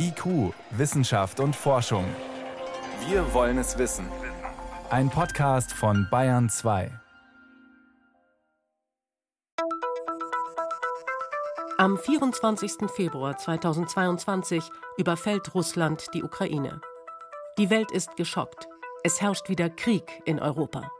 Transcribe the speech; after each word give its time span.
IQ, 0.00 0.54
Wissenschaft 0.70 1.40
und 1.40 1.56
Forschung. 1.56 2.04
Wir 3.08 3.34
wollen 3.34 3.58
es 3.58 3.78
wissen. 3.78 4.06
Ein 4.90 5.10
Podcast 5.10 5.72
von 5.72 6.06
Bayern 6.08 6.48
2. 6.48 6.92
Am 11.78 11.98
24. 11.98 12.88
Februar 12.94 13.36
2022 13.36 14.62
überfällt 14.98 15.52
Russland 15.56 16.06
die 16.14 16.22
Ukraine. 16.22 16.80
Die 17.58 17.68
Welt 17.68 17.90
ist 17.90 18.16
geschockt. 18.16 18.68
Es 19.02 19.20
herrscht 19.20 19.48
wieder 19.48 19.68
Krieg 19.68 20.22
in 20.24 20.38
Europa. 20.38 20.92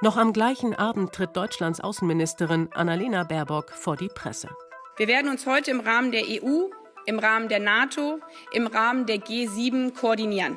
Noch 0.00 0.16
am 0.16 0.32
gleichen 0.32 0.74
Abend 0.74 1.12
tritt 1.12 1.36
Deutschlands 1.36 1.80
Außenministerin 1.80 2.70
Annalena 2.72 3.22
Baerbock 3.22 3.70
vor 3.70 3.96
die 3.96 4.08
Presse. 4.08 4.48
Wir 4.96 5.06
werden 5.06 5.30
uns 5.30 5.46
heute 5.46 5.70
im 5.70 5.80
Rahmen 5.80 6.10
der 6.10 6.24
EU 6.24 6.68
im 7.06 7.18
Rahmen 7.18 7.48
der 7.48 7.60
NATO, 7.60 8.20
im 8.52 8.66
Rahmen 8.66 9.06
der 9.06 9.18
G7 9.18 9.94
koordinieren. 9.94 10.56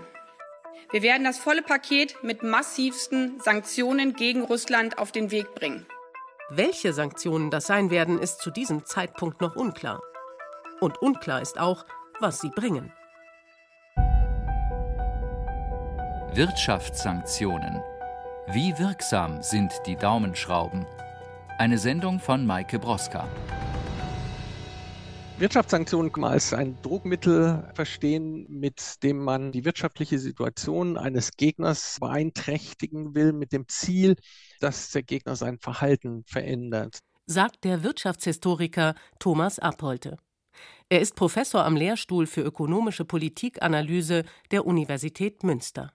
Wir 0.91 1.01
werden 1.01 1.23
das 1.23 1.39
volle 1.39 1.61
Paket 1.61 2.23
mit 2.23 2.43
massivsten 2.43 3.39
Sanktionen 3.39 4.13
gegen 4.13 4.43
Russland 4.43 4.97
auf 4.97 5.11
den 5.11 5.31
Weg 5.31 5.55
bringen. 5.55 5.85
Welche 6.49 6.93
Sanktionen 6.93 7.49
das 7.49 7.65
sein 7.65 7.89
werden, 7.89 8.19
ist 8.19 8.39
zu 8.39 8.51
diesem 8.51 8.85
Zeitpunkt 8.85 9.41
noch 9.41 9.55
unklar. 9.55 9.99
Und 10.79 11.01
unklar 11.01 11.41
ist 11.41 11.59
auch, 11.59 11.85
was 12.19 12.39
sie 12.39 12.49
bringen. 12.49 12.93
Wirtschaftssanktionen. 16.33 17.81
Wie 18.47 18.77
wirksam 18.77 19.41
sind 19.41 19.71
die 19.85 19.95
Daumenschrauben? 19.95 20.85
Eine 21.57 21.77
Sendung 21.77 22.19
von 22.19 22.45
Maike 22.45 22.77
Broska. 22.77 23.27
Wirtschaftssanktionen 25.37 26.23
als 26.23 26.53
ein 26.53 26.77
Druckmittel 26.81 27.69
verstehen, 27.73 28.45
mit 28.49 29.03
dem 29.03 29.21
man 29.21 29.51
die 29.51 29.65
wirtschaftliche 29.65 30.17
Situation 30.17 30.97
eines 30.97 31.31
Gegners 31.35 31.97
beeinträchtigen 31.99 33.15
will, 33.15 33.33
mit 33.33 33.51
dem 33.51 33.67
Ziel, 33.67 34.15
dass 34.61 34.91
der 34.91 35.03
Gegner 35.03 35.35
sein 35.35 35.59
Verhalten 35.59 36.23
verändert. 36.25 36.99
Sagt 37.25 37.65
der 37.65 37.83
Wirtschaftshistoriker 37.83 38.95
Thomas 39.19 39.59
Appolte. 39.59 40.17
Er 40.87 41.01
ist 41.01 41.15
Professor 41.15 41.65
am 41.65 41.75
Lehrstuhl 41.75 42.27
für 42.27 42.41
ökonomische 42.41 43.03
Politikanalyse 43.03 44.23
der 44.51 44.65
Universität 44.65 45.43
Münster. 45.43 45.91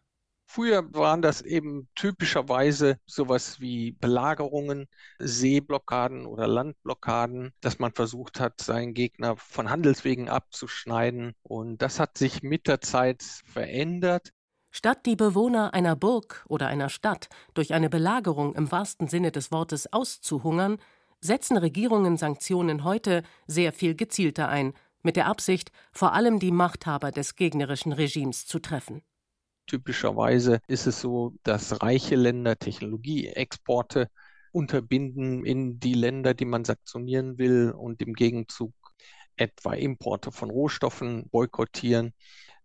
Früher 0.53 0.93
waren 0.95 1.23
das 1.23 1.43
eben 1.43 1.87
typischerweise 1.95 2.99
sowas 3.07 3.61
wie 3.61 3.93
Belagerungen, 3.93 4.89
Seeblockaden 5.21 6.27
oder 6.27 6.49
Landblockaden, 6.49 7.53
dass 7.61 7.79
man 7.79 7.93
versucht 7.93 8.41
hat, 8.41 8.61
seinen 8.61 8.93
Gegner 8.93 9.37
von 9.37 9.71
Handelswegen 9.71 10.29
abzuschneiden. 10.29 11.35
Und 11.45 11.83
das 11.83 12.01
hat 12.01 12.19
sich 12.19 12.43
mit 12.43 12.67
der 12.67 12.81
Zeit 12.81 13.23
verändert. 13.23 14.33
Statt 14.73 15.07
die 15.07 15.15
Bewohner 15.15 15.73
einer 15.73 15.95
Burg 15.95 16.45
oder 16.49 16.67
einer 16.67 16.89
Stadt 16.89 17.29
durch 17.55 17.73
eine 17.73 17.89
Belagerung 17.89 18.57
im 18.57 18.73
wahrsten 18.73 19.07
Sinne 19.07 19.31
des 19.31 19.53
Wortes 19.53 19.93
auszuhungern, 19.93 20.79
setzen 21.21 21.59
Regierungen 21.59 22.17
Sanktionen 22.17 22.83
heute 22.83 23.23
sehr 23.47 23.73
viel 23.73 23.95
gezielter 23.95 24.49
ein, 24.49 24.75
mit 25.05 25.15
der 25.15 25.29
Absicht, 25.29 25.71
vor 25.93 26.13
allem 26.13 26.41
die 26.41 26.51
Machthaber 26.51 27.13
des 27.13 27.37
gegnerischen 27.37 27.93
Regimes 27.93 28.47
zu 28.47 28.59
treffen. 28.59 29.05
Typischerweise 29.71 30.59
ist 30.67 30.89
es 30.89 31.01
so, 31.01 31.33
dass 31.45 31.81
reiche 31.81 32.17
Länder 32.17 32.59
Technologieexporte 32.59 34.09
unterbinden 34.51 35.47
in 35.47 35.79
die 35.79 35.95
Länder, 35.95 36.35
die 36.35 36.45
man 36.45 36.65
sanktionieren 36.65 37.39
will 37.39 37.71
und 37.71 38.03
im 38.03 38.15
Gegenzug 38.15 38.73
etwa 39.37 39.75
Importe 39.75 40.33
von 40.33 40.51
Rohstoffen 40.51 41.29
boykottieren. 41.31 42.15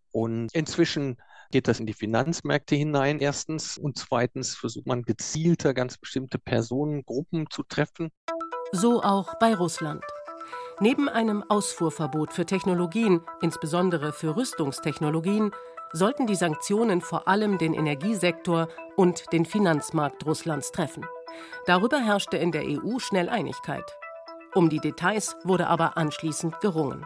Und 0.09 0.49
inzwischen 0.55 1.17
geht 1.51 1.67
das 1.67 1.79
in 1.79 1.85
die 1.85 1.93
Finanzmärkte 1.93 2.75
hinein, 2.75 3.19
erstens. 3.19 3.77
Und 3.77 3.99
zweitens 3.99 4.55
versucht 4.55 4.87
man 4.87 5.03
gezielter 5.03 5.75
ganz 5.75 5.99
bestimmte 5.99 6.39
Personengruppen 6.39 7.45
zu 7.51 7.61
treffen. 7.61 8.09
So 8.71 9.03
auch 9.03 9.37
bei 9.37 9.53
Russland. 9.53 10.03
Neben 10.79 11.07
einem 11.07 11.43
Ausfuhrverbot 11.49 12.33
für 12.33 12.47
Technologien, 12.47 13.21
insbesondere 13.43 14.11
für 14.11 14.35
Rüstungstechnologien, 14.35 15.51
sollten 15.95 16.27
die 16.27 16.35
Sanktionen 16.35 16.99
vor 16.99 17.27
allem 17.27 17.57
den 17.57 17.73
Energiesektor 17.73 18.67
und 18.97 19.31
den 19.31 19.45
Finanzmarkt 19.45 20.25
Russlands 20.25 20.71
treffen. 20.71 21.05
Darüber 21.65 21.99
herrschte 21.99 22.37
in 22.37 22.51
der 22.51 22.63
EU 22.65 22.99
schnell 22.99 23.29
Einigkeit. 23.29 23.85
Um 24.53 24.69
die 24.69 24.79
Details 24.79 25.37
wurde 25.43 25.67
aber 25.67 25.97
anschließend 25.97 26.59
gerungen. 26.59 27.05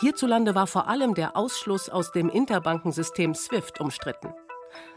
Hierzulande 0.00 0.54
war 0.54 0.66
vor 0.66 0.88
allem 0.88 1.14
der 1.14 1.36
Ausschluss 1.36 1.90
aus 1.90 2.12
dem 2.12 2.30
Interbankensystem 2.30 3.34
SWIFT 3.34 3.80
umstritten. 3.80 4.32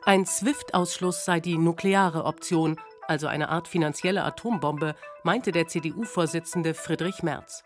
Ein 0.05 0.25
SWIFT-Ausschluss 0.25 1.25
sei 1.25 1.41
die 1.41 1.57
nukleare 1.57 2.23
Option, 2.23 2.79
also 3.07 3.28
eine 3.28 3.50
Art 3.50 3.67
finanzielle 3.67 4.23
Atombombe, 4.23 4.95
meinte 5.23 5.51
der 5.51 5.67
CDU-Vorsitzende 5.67 6.73
Friedrich 6.73 7.23
Merz. 7.23 7.63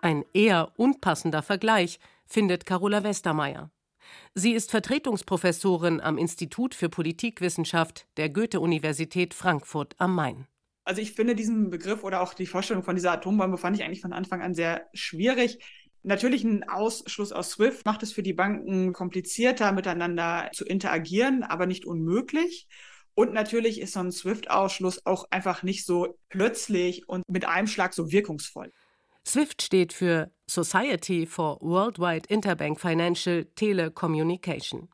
Ein 0.00 0.24
eher 0.32 0.68
unpassender 0.76 1.42
Vergleich 1.42 1.98
findet 2.26 2.66
Carola 2.66 3.02
Westermeier. 3.02 3.70
Sie 4.34 4.52
ist 4.52 4.70
Vertretungsprofessorin 4.70 6.00
am 6.00 6.18
Institut 6.18 6.74
für 6.74 6.88
Politikwissenschaft 6.88 8.06
der 8.16 8.30
Goethe-Universität 8.30 9.34
Frankfurt 9.34 9.94
am 9.98 10.14
Main. 10.14 10.46
Also 10.84 11.00
ich 11.00 11.12
finde 11.12 11.34
diesen 11.34 11.70
Begriff 11.70 12.04
oder 12.04 12.20
auch 12.20 12.34
die 12.34 12.46
Vorstellung 12.46 12.82
von 12.82 12.94
dieser 12.94 13.12
Atombombe 13.12 13.56
fand 13.56 13.76
ich 13.76 13.84
eigentlich 13.84 14.02
von 14.02 14.12
Anfang 14.12 14.42
an 14.42 14.54
sehr 14.54 14.88
schwierig. 14.92 15.58
Natürlich 16.02 16.44
ein 16.44 16.68
Ausschluss 16.68 17.32
aus 17.32 17.52
SWIFT 17.52 17.86
macht 17.86 18.02
es 18.02 18.12
für 18.12 18.22
die 18.22 18.34
Banken 18.34 18.92
komplizierter, 18.92 19.72
miteinander 19.72 20.50
zu 20.52 20.66
interagieren, 20.66 21.42
aber 21.42 21.64
nicht 21.64 21.86
unmöglich. 21.86 22.68
Und 23.14 23.32
natürlich 23.32 23.80
ist 23.80 23.94
so 23.94 24.00
ein 24.00 24.12
SWIFT-Ausschluss 24.12 25.06
auch 25.06 25.24
einfach 25.30 25.62
nicht 25.62 25.86
so 25.86 26.18
plötzlich 26.28 27.08
und 27.08 27.22
mit 27.28 27.46
einem 27.46 27.68
Schlag 27.68 27.94
so 27.94 28.10
wirkungsvoll. 28.12 28.70
SWIFT 29.26 29.62
steht 29.62 29.92
für 29.94 30.30
Society 30.48 31.26
for 31.26 31.58
Worldwide 31.60 32.28
Interbank 32.28 32.80
Financial 32.80 33.44
Telecommunication. 33.56 34.88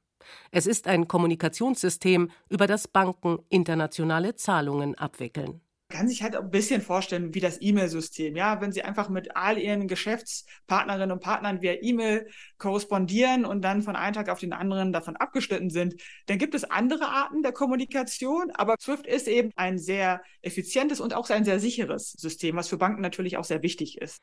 Es 0.50 0.66
ist 0.66 0.86
ein 0.86 1.08
Kommunikationssystem, 1.08 2.30
über 2.48 2.66
das 2.66 2.86
Banken 2.86 3.38
internationale 3.48 4.36
Zahlungen 4.36 4.94
abwickeln 4.94 5.60
kann 5.90 6.08
sich 6.08 6.22
halt 6.22 6.36
ein 6.36 6.50
bisschen 6.50 6.80
vorstellen 6.80 7.34
wie 7.34 7.40
das 7.40 7.60
E-Mail-System. 7.60 8.36
Ja, 8.36 8.60
wenn 8.60 8.72
Sie 8.72 8.82
einfach 8.82 9.08
mit 9.08 9.36
all 9.36 9.58
Ihren 9.58 9.88
Geschäftspartnerinnen 9.88 11.10
und 11.10 11.20
Partnern 11.20 11.60
via 11.60 11.74
E-Mail 11.82 12.28
korrespondieren 12.58 13.44
und 13.44 13.62
dann 13.62 13.82
von 13.82 13.96
einem 13.96 14.14
Tag 14.14 14.28
auf 14.30 14.38
den 14.38 14.52
anderen 14.52 14.92
davon 14.92 15.16
abgeschnitten 15.16 15.68
sind, 15.68 16.00
dann 16.26 16.38
gibt 16.38 16.54
es 16.54 16.64
andere 16.64 17.08
Arten 17.08 17.42
der 17.42 17.52
Kommunikation. 17.52 18.50
Aber 18.54 18.76
Swift 18.80 19.06
ist 19.06 19.28
eben 19.28 19.50
ein 19.56 19.78
sehr 19.78 20.22
effizientes 20.42 21.00
und 21.00 21.12
auch 21.14 21.28
ein 21.28 21.44
sehr 21.44 21.60
sicheres 21.60 22.12
System, 22.12 22.56
was 22.56 22.68
für 22.68 22.78
Banken 22.78 23.02
natürlich 23.02 23.36
auch 23.36 23.44
sehr 23.44 23.62
wichtig 23.62 23.98
ist. 23.98 24.22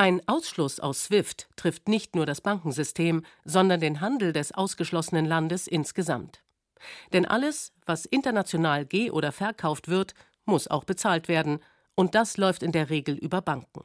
Ein 0.00 0.22
Ausschluss 0.28 0.78
aus 0.78 1.06
SWIFT 1.06 1.48
trifft 1.56 1.88
nicht 1.88 2.14
nur 2.14 2.24
das 2.24 2.40
Bankensystem, 2.40 3.24
sondern 3.44 3.80
den 3.80 4.00
Handel 4.00 4.32
des 4.32 4.52
ausgeschlossenen 4.52 5.24
Landes 5.24 5.66
insgesamt. 5.66 6.44
Denn 7.12 7.26
alles, 7.26 7.72
was 7.84 8.04
international 8.04 8.86
ge- 8.86 9.10
oder 9.10 9.32
verkauft 9.32 9.88
wird, 9.88 10.14
muss 10.44 10.68
auch 10.68 10.84
bezahlt 10.84 11.26
werden, 11.26 11.58
und 11.96 12.14
das 12.14 12.36
läuft 12.36 12.62
in 12.62 12.70
der 12.70 12.90
Regel 12.90 13.16
über 13.16 13.42
Banken. 13.42 13.82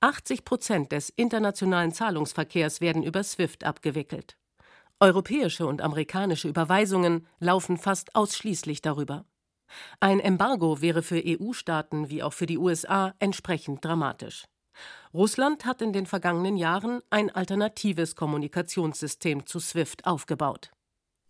80 0.00 0.44
Prozent 0.44 0.90
des 0.90 1.08
internationalen 1.10 1.92
Zahlungsverkehrs 1.92 2.80
werden 2.80 3.04
über 3.04 3.22
SWIFT 3.22 3.62
abgewickelt. 3.62 4.36
Europäische 4.98 5.68
und 5.68 5.82
amerikanische 5.82 6.48
Überweisungen 6.48 7.28
laufen 7.38 7.78
fast 7.78 8.16
ausschließlich 8.16 8.82
darüber. 8.82 9.24
Ein 10.00 10.18
Embargo 10.18 10.80
wäre 10.80 11.02
für 11.04 11.22
EU-Staaten 11.24 12.10
wie 12.10 12.24
auch 12.24 12.32
für 12.32 12.46
die 12.46 12.58
USA 12.58 13.14
entsprechend 13.20 13.84
dramatisch. 13.84 14.46
Russland 15.14 15.64
hat 15.64 15.82
in 15.82 15.92
den 15.92 16.06
vergangenen 16.06 16.56
Jahren 16.56 17.00
ein 17.10 17.30
alternatives 17.30 18.16
Kommunikationssystem 18.16 19.46
zu 19.46 19.60
SWIFT 19.60 20.06
aufgebaut. 20.06 20.70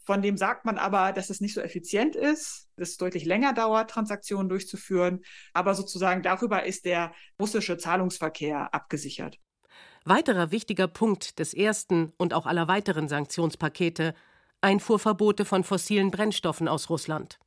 Von 0.04 0.20
dem 0.20 0.36
sagt 0.36 0.64
man 0.64 0.78
aber, 0.78 1.12
dass 1.12 1.30
es 1.30 1.40
nicht 1.40 1.54
so 1.54 1.60
effizient 1.60 2.16
ist, 2.16 2.68
dass 2.76 2.90
es 2.90 2.96
deutlich 2.96 3.24
länger 3.24 3.52
dauert, 3.52 3.90
Transaktionen 3.90 4.48
durchzuführen. 4.48 5.24
Aber 5.52 5.74
sozusagen 5.74 6.22
darüber 6.22 6.64
ist 6.64 6.84
der 6.84 7.12
russische 7.40 7.78
Zahlungsverkehr 7.78 8.74
abgesichert. 8.74 9.38
Weiterer 10.04 10.50
wichtiger 10.50 10.88
Punkt 10.88 11.38
des 11.38 11.54
ersten 11.54 12.12
und 12.16 12.34
auch 12.34 12.46
aller 12.46 12.66
weiteren 12.66 13.08
Sanktionspakete 13.08 14.14
Einfuhrverbote 14.60 15.44
von 15.44 15.62
fossilen 15.62 16.10
Brennstoffen 16.10 16.66
aus 16.66 16.90
Russland. 16.90 17.38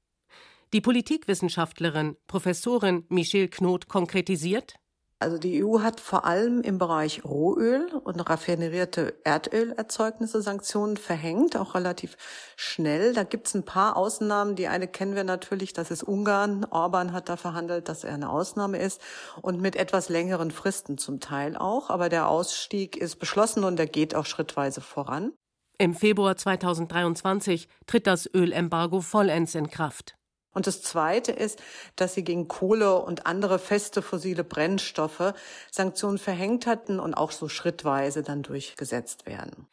Die 0.74 0.82
Politikwissenschaftlerin 0.82 2.16
Professorin 2.28 3.06
Michelle 3.10 3.50
Knot 3.50 3.88
konkretisiert 3.88 4.76
Also 5.20 5.38
die 5.38 5.64
EU 5.64 5.80
hat 5.80 6.02
vor 6.02 6.26
allem 6.26 6.62
im 6.62 6.78
Bereich 6.78 7.24
Rohöl 7.24 7.88
und 8.04 8.20
raffinerierte 8.20 9.16
Erdölerzeugnisse 9.24 10.42
Sanktionen 10.42 10.98
verhängt, 10.98 11.56
auch 11.56 11.74
relativ 11.74 12.18
schnell. 12.58 13.14
Da 13.14 13.24
gibt 13.24 13.48
es 13.48 13.54
ein 13.54 13.64
paar 13.64 13.96
Ausnahmen. 13.96 14.58
Die 14.58 14.68
eine 14.68 14.90
kennen 14.90 15.16
wir 15.16 15.24
natürlich, 15.24 15.72
das 15.72 15.90
ist 15.90 16.04
Ungarn. 16.04 16.66
Orban 16.66 17.14
hat 17.14 17.30
da 17.30 17.38
verhandelt, 17.38 17.88
dass 17.88 18.04
er 18.04 18.14
eine 18.14 18.30
Ausnahme 18.30 18.78
ist 18.78 19.02
und 19.42 19.62
mit 19.62 19.78
etwas 19.78 20.10
längeren 20.10 20.52
Fristen 20.52 20.98
zum 20.98 21.22
Teil 21.22 21.56
auch. 21.56 21.90
Aber 21.90 22.10
der 22.10 22.28
Ausstieg 22.28 22.98
ist 22.98 23.16
beschlossen 23.16 23.64
und 23.64 23.80
er 23.80 23.88
geht 23.88 24.16
auch 24.16 24.26
schrittweise 24.26 24.82
voran. 24.82 25.32
Im 25.78 25.94
Februar 25.94 26.36
2023 26.36 27.70
tritt 27.88 28.06
das 28.06 28.30
Ölembargo 28.34 29.00
vollends 29.00 29.56
in 29.56 29.70
Kraft. 29.70 30.16
Und 30.56 30.68
das 30.68 30.82
Zweite 30.82 31.34
ist, 31.34 31.62
dass 31.98 32.14
sie 32.14 32.24
gegen 32.24 32.48
Kohle 32.48 33.00
und 33.02 33.28
andere 33.28 33.60
feste 33.60 34.02
fossile 34.02 34.46
Brennstoffe 34.46 35.34
Sanktionen 35.70 36.18
verhängt 36.18 36.66
hatten 36.66 37.00
und 37.00 37.14
auch 37.14 37.32
so 37.32 37.50
schrittweise 37.50 38.24
dann 38.24 38.42
durchgesetzt 38.42 39.26
werden. 39.26 39.68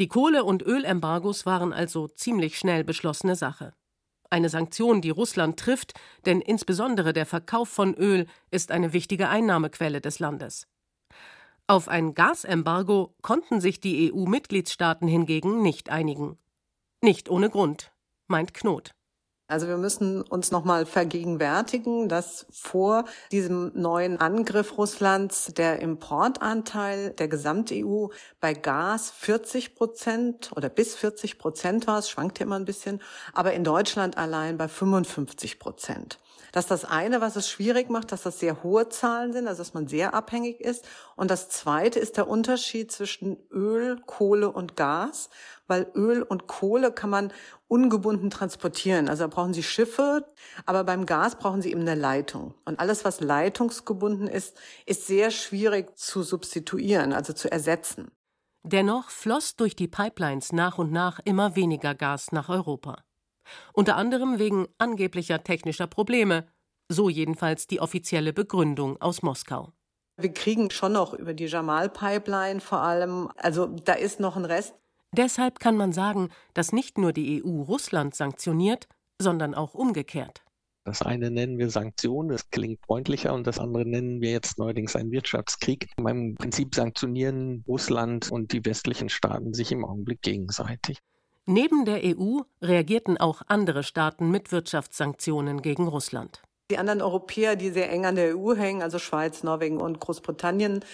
Die 0.00 0.08
Kohle- 0.08 0.44
und 0.44 0.62
Ölembargos 0.62 1.44
waren 1.44 1.74
also 1.74 2.08
ziemlich 2.08 2.58
schnell 2.58 2.82
beschlossene 2.82 3.36
Sache. 3.36 3.74
Eine 4.30 4.48
Sanktion, 4.48 5.02
die 5.02 5.10
Russland 5.10 5.60
trifft, 5.60 5.92
denn 6.24 6.40
insbesondere 6.40 7.12
der 7.12 7.26
Verkauf 7.26 7.68
von 7.68 7.94
Öl 7.94 8.26
ist 8.50 8.72
eine 8.72 8.94
wichtige 8.94 9.28
Einnahmequelle 9.28 10.00
des 10.00 10.18
Landes. 10.18 10.66
Auf 11.66 11.88
ein 11.88 12.14
Gasembargo 12.14 13.14
konnten 13.20 13.60
sich 13.60 13.80
die 13.80 14.10
EU-Mitgliedstaaten 14.10 15.06
hingegen 15.06 15.60
nicht 15.60 15.90
einigen. 15.90 16.38
Nicht 17.02 17.28
ohne 17.28 17.50
Grund, 17.50 17.92
meint 18.28 18.54
Knot. 18.54 18.94
Also 19.52 19.68
wir 19.68 19.76
müssen 19.76 20.22
uns 20.22 20.50
nochmal 20.50 20.86
vergegenwärtigen, 20.86 22.08
dass 22.08 22.46
vor 22.50 23.04
diesem 23.32 23.70
neuen 23.74 24.18
Angriff 24.18 24.78
Russlands 24.78 25.52
der 25.54 25.80
Importanteil 25.80 27.10
der 27.10 27.28
Gesamt-EU 27.28 28.06
bei 28.40 28.54
Gas 28.54 29.10
40 29.10 29.74
Prozent 29.74 30.52
oder 30.56 30.70
bis 30.70 30.94
40 30.94 31.36
Prozent 31.36 31.86
war. 31.86 31.98
Es 31.98 32.08
schwankt 32.08 32.38
ja 32.38 32.46
immer 32.46 32.58
ein 32.58 32.64
bisschen, 32.64 33.02
aber 33.34 33.52
in 33.52 33.62
Deutschland 33.62 34.16
allein 34.16 34.56
bei 34.56 34.68
55 34.68 35.58
Prozent. 35.58 36.18
Das 36.52 36.66
ist 36.66 36.70
das 36.70 36.84
eine, 36.84 37.22
was 37.22 37.36
es 37.36 37.48
schwierig 37.48 37.88
macht, 37.88 38.12
dass 38.12 38.22
das 38.22 38.38
sehr 38.38 38.62
hohe 38.62 38.90
Zahlen 38.90 39.32
sind, 39.32 39.48
also 39.48 39.62
dass 39.62 39.72
man 39.72 39.88
sehr 39.88 40.12
abhängig 40.12 40.60
ist. 40.60 40.86
Und 41.16 41.30
das 41.30 41.48
zweite 41.48 41.98
ist 41.98 42.18
der 42.18 42.28
Unterschied 42.28 42.92
zwischen 42.92 43.38
Öl, 43.50 43.98
Kohle 44.04 44.52
und 44.52 44.76
Gas, 44.76 45.30
weil 45.66 45.90
Öl 45.94 46.22
und 46.22 46.46
Kohle 46.46 46.92
kann 46.92 47.08
man 47.08 47.32
ungebunden 47.68 48.28
transportieren. 48.28 49.08
Also 49.08 49.24
da 49.24 49.28
brauchen 49.28 49.54
Sie 49.54 49.62
Schiffe, 49.62 50.26
aber 50.66 50.84
beim 50.84 51.06
Gas 51.06 51.36
brauchen 51.36 51.62
Sie 51.62 51.70
eben 51.70 51.80
eine 51.80 51.94
Leitung. 51.94 52.54
Und 52.66 52.78
alles, 52.78 53.06
was 53.06 53.20
leitungsgebunden 53.20 54.28
ist, 54.28 54.54
ist 54.84 55.06
sehr 55.06 55.30
schwierig 55.30 55.96
zu 55.96 56.22
substituieren, 56.22 57.14
also 57.14 57.32
zu 57.32 57.50
ersetzen. 57.50 58.10
Dennoch 58.62 59.08
floss 59.08 59.56
durch 59.56 59.74
die 59.74 59.88
Pipelines 59.88 60.52
nach 60.52 60.76
und 60.76 60.92
nach 60.92 61.18
immer 61.24 61.56
weniger 61.56 61.94
Gas 61.94 62.30
nach 62.30 62.50
Europa. 62.50 63.02
Unter 63.72 63.96
anderem 63.96 64.38
wegen 64.38 64.66
angeblicher 64.78 65.42
technischer 65.42 65.86
Probleme, 65.86 66.46
so 66.88 67.08
jedenfalls 67.08 67.66
die 67.66 67.80
offizielle 67.80 68.32
Begründung 68.32 69.00
aus 69.00 69.22
Moskau. 69.22 69.72
Wir 70.16 70.32
kriegen 70.32 70.70
schon 70.70 70.92
noch 70.92 71.14
über 71.14 71.34
die 71.34 71.46
Jamal-Pipeline 71.46 72.60
vor 72.60 72.80
allem, 72.80 73.30
also 73.36 73.66
da 73.66 73.94
ist 73.94 74.20
noch 74.20 74.36
ein 74.36 74.44
Rest. 74.44 74.74
Deshalb 75.14 75.58
kann 75.58 75.76
man 75.76 75.92
sagen, 75.92 76.30
dass 76.54 76.72
nicht 76.72 76.98
nur 76.98 77.12
die 77.12 77.42
EU 77.44 77.62
Russland 77.62 78.14
sanktioniert, 78.14 78.88
sondern 79.20 79.54
auch 79.54 79.74
umgekehrt. 79.74 80.42
Das 80.84 81.00
eine 81.00 81.30
nennen 81.30 81.58
wir 81.58 81.70
Sanktionen, 81.70 82.30
das 82.30 82.50
klingt 82.50 82.80
freundlicher, 82.84 83.32
und 83.32 83.46
das 83.46 83.60
andere 83.60 83.86
nennen 83.86 84.20
wir 84.20 84.32
jetzt 84.32 84.58
neuerdings 84.58 84.96
einen 84.96 85.12
Wirtschaftskrieg. 85.12 85.88
Im 85.96 86.34
Prinzip 86.34 86.74
sanktionieren 86.74 87.62
Russland 87.68 88.32
und 88.32 88.52
die 88.52 88.64
westlichen 88.64 89.08
Staaten 89.08 89.54
sich 89.54 89.70
im 89.70 89.84
Augenblick 89.84 90.22
gegenseitig. 90.22 90.98
Neben 91.46 91.84
der 91.84 92.02
EU 92.04 92.42
reagierten 92.60 93.18
auch 93.18 93.42
andere 93.48 93.82
Staaten 93.82 94.30
mit 94.30 94.52
Wirtschaftssanktionen 94.52 95.60
gegen 95.60 95.88
Russland. 95.88 96.40
Die 96.70 96.78
anderen 96.78 97.02
Europäer, 97.02 97.56
die 97.56 97.70
sehr 97.70 97.90
eng 97.90 98.06
an 98.06 98.14
der 98.14 98.38
EU 98.38 98.54
hängen, 98.54 98.80
also 98.80 99.00
Schweiz, 99.00 99.42
Norwegen 99.42 99.80
und 99.80 99.98
Großbritannien, 99.98 100.84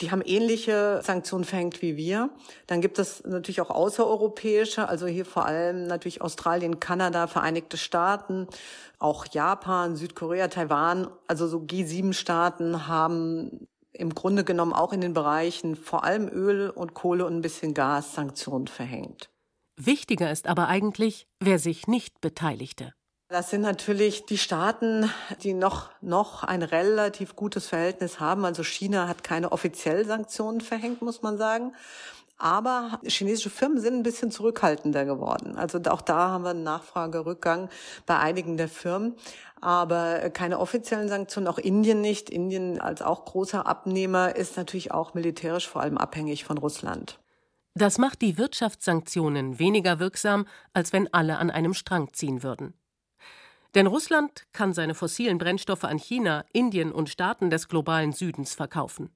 die 0.00 0.10
haben 0.10 0.22
ähnliche 0.22 1.00
Sanktionen 1.04 1.44
verhängt 1.44 1.80
wie 1.80 1.96
wir. 1.96 2.30
Dann 2.66 2.80
gibt 2.80 2.98
es 2.98 3.22
natürlich 3.24 3.60
auch 3.60 3.70
außereuropäische, 3.70 4.88
also 4.88 5.06
hier 5.06 5.24
vor 5.24 5.46
allem 5.46 5.86
natürlich 5.86 6.20
Australien, 6.20 6.80
Kanada, 6.80 7.28
Vereinigte 7.28 7.76
Staaten, 7.76 8.48
auch 8.98 9.26
Japan, 9.26 9.94
Südkorea, 9.94 10.48
Taiwan, 10.48 11.06
also 11.28 11.46
so 11.46 11.58
G7-Staaten 11.58 12.88
haben 12.88 13.68
im 13.92 14.12
Grunde 14.12 14.42
genommen 14.42 14.72
auch 14.72 14.92
in 14.92 15.00
den 15.00 15.14
Bereichen 15.14 15.76
vor 15.76 16.02
allem 16.02 16.28
Öl 16.28 16.68
und 16.68 16.94
Kohle 16.94 17.24
und 17.24 17.36
ein 17.36 17.42
bisschen 17.42 17.74
Gas 17.74 18.14
Sanktionen 18.14 18.66
verhängt. 18.66 19.30
Wichtiger 19.76 20.30
ist 20.30 20.46
aber 20.46 20.68
eigentlich, 20.68 21.26
wer 21.40 21.58
sich 21.58 21.86
nicht 21.86 22.20
beteiligte. 22.20 22.94
Das 23.28 23.50
sind 23.50 23.62
natürlich 23.62 24.26
die 24.26 24.38
Staaten, 24.38 25.10
die 25.42 25.54
noch, 25.54 25.90
noch 26.00 26.44
ein 26.44 26.62
relativ 26.62 27.34
gutes 27.34 27.66
Verhältnis 27.66 28.20
haben. 28.20 28.44
Also 28.44 28.62
China 28.62 29.08
hat 29.08 29.24
keine 29.24 29.50
offiziellen 29.50 30.06
Sanktionen 30.06 30.60
verhängt, 30.60 31.02
muss 31.02 31.22
man 31.22 31.38
sagen. 31.38 31.72
Aber 32.36 33.00
chinesische 33.06 33.50
Firmen 33.50 33.80
sind 33.80 33.94
ein 33.94 34.02
bisschen 34.02 34.30
zurückhaltender 34.30 35.04
geworden. 35.04 35.56
Also 35.56 35.80
auch 35.88 36.02
da 36.02 36.30
haben 36.30 36.44
wir 36.44 36.50
einen 36.50 36.64
Nachfragerückgang 36.64 37.70
bei 38.06 38.18
einigen 38.18 38.56
der 38.56 38.68
Firmen. 38.68 39.16
Aber 39.60 40.30
keine 40.30 40.58
offiziellen 40.58 41.08
Sanktionen, 41.08 41.48
auch 41.48 41.58
Indien 41.58 42.00
nicht. 42.00 42.28
Indien 42.28 42.80
als 42.80 43.02
auch 43.02 43.24
großer 43.24 43.66
Abnehmer 43.66 44.36
ist 44.36 44.56
natürlich 44.56 44.92
auch 44.92 45.14
militärisch 45.14 45.68
vor 45.68 45.80
allem 45.80 45.96
abhängig 45.96 46.44
von 46.44 46.58
Russland. 46.58 47.18
Das 47.76 47.98
macht 47.98 48.22
die 48.22 48.38
Wirtschaftssanktionen 48.38 49.58
weniger 49.58 49.98
wirksam, 49.98 50.46
als 50.72 50.92
wenn 50.92 51.12
alle 51.12 51.38
an 51.38 51.50
einem 51.50 51.74
Strang 51.74 52.12
ziehen 52.12 52.44
würden. 52.44 52.74
Denn 53.74 53.88
Russland 53.88 54.46
kann 54.52 54.72
seine 54.72 54.94
fossilen 54.94 55.38
Brennstoffe 55.38 55.82
an 55.82 55.98
China, 55.98 56.44
Indien 56.52 56.92
und 56.92 57.08
Staaten 57.08 57.50
des 57.50 57.66
globalen 57.66 58.12
Südens 58.12 58.54
verkaufen. 58.54 59.10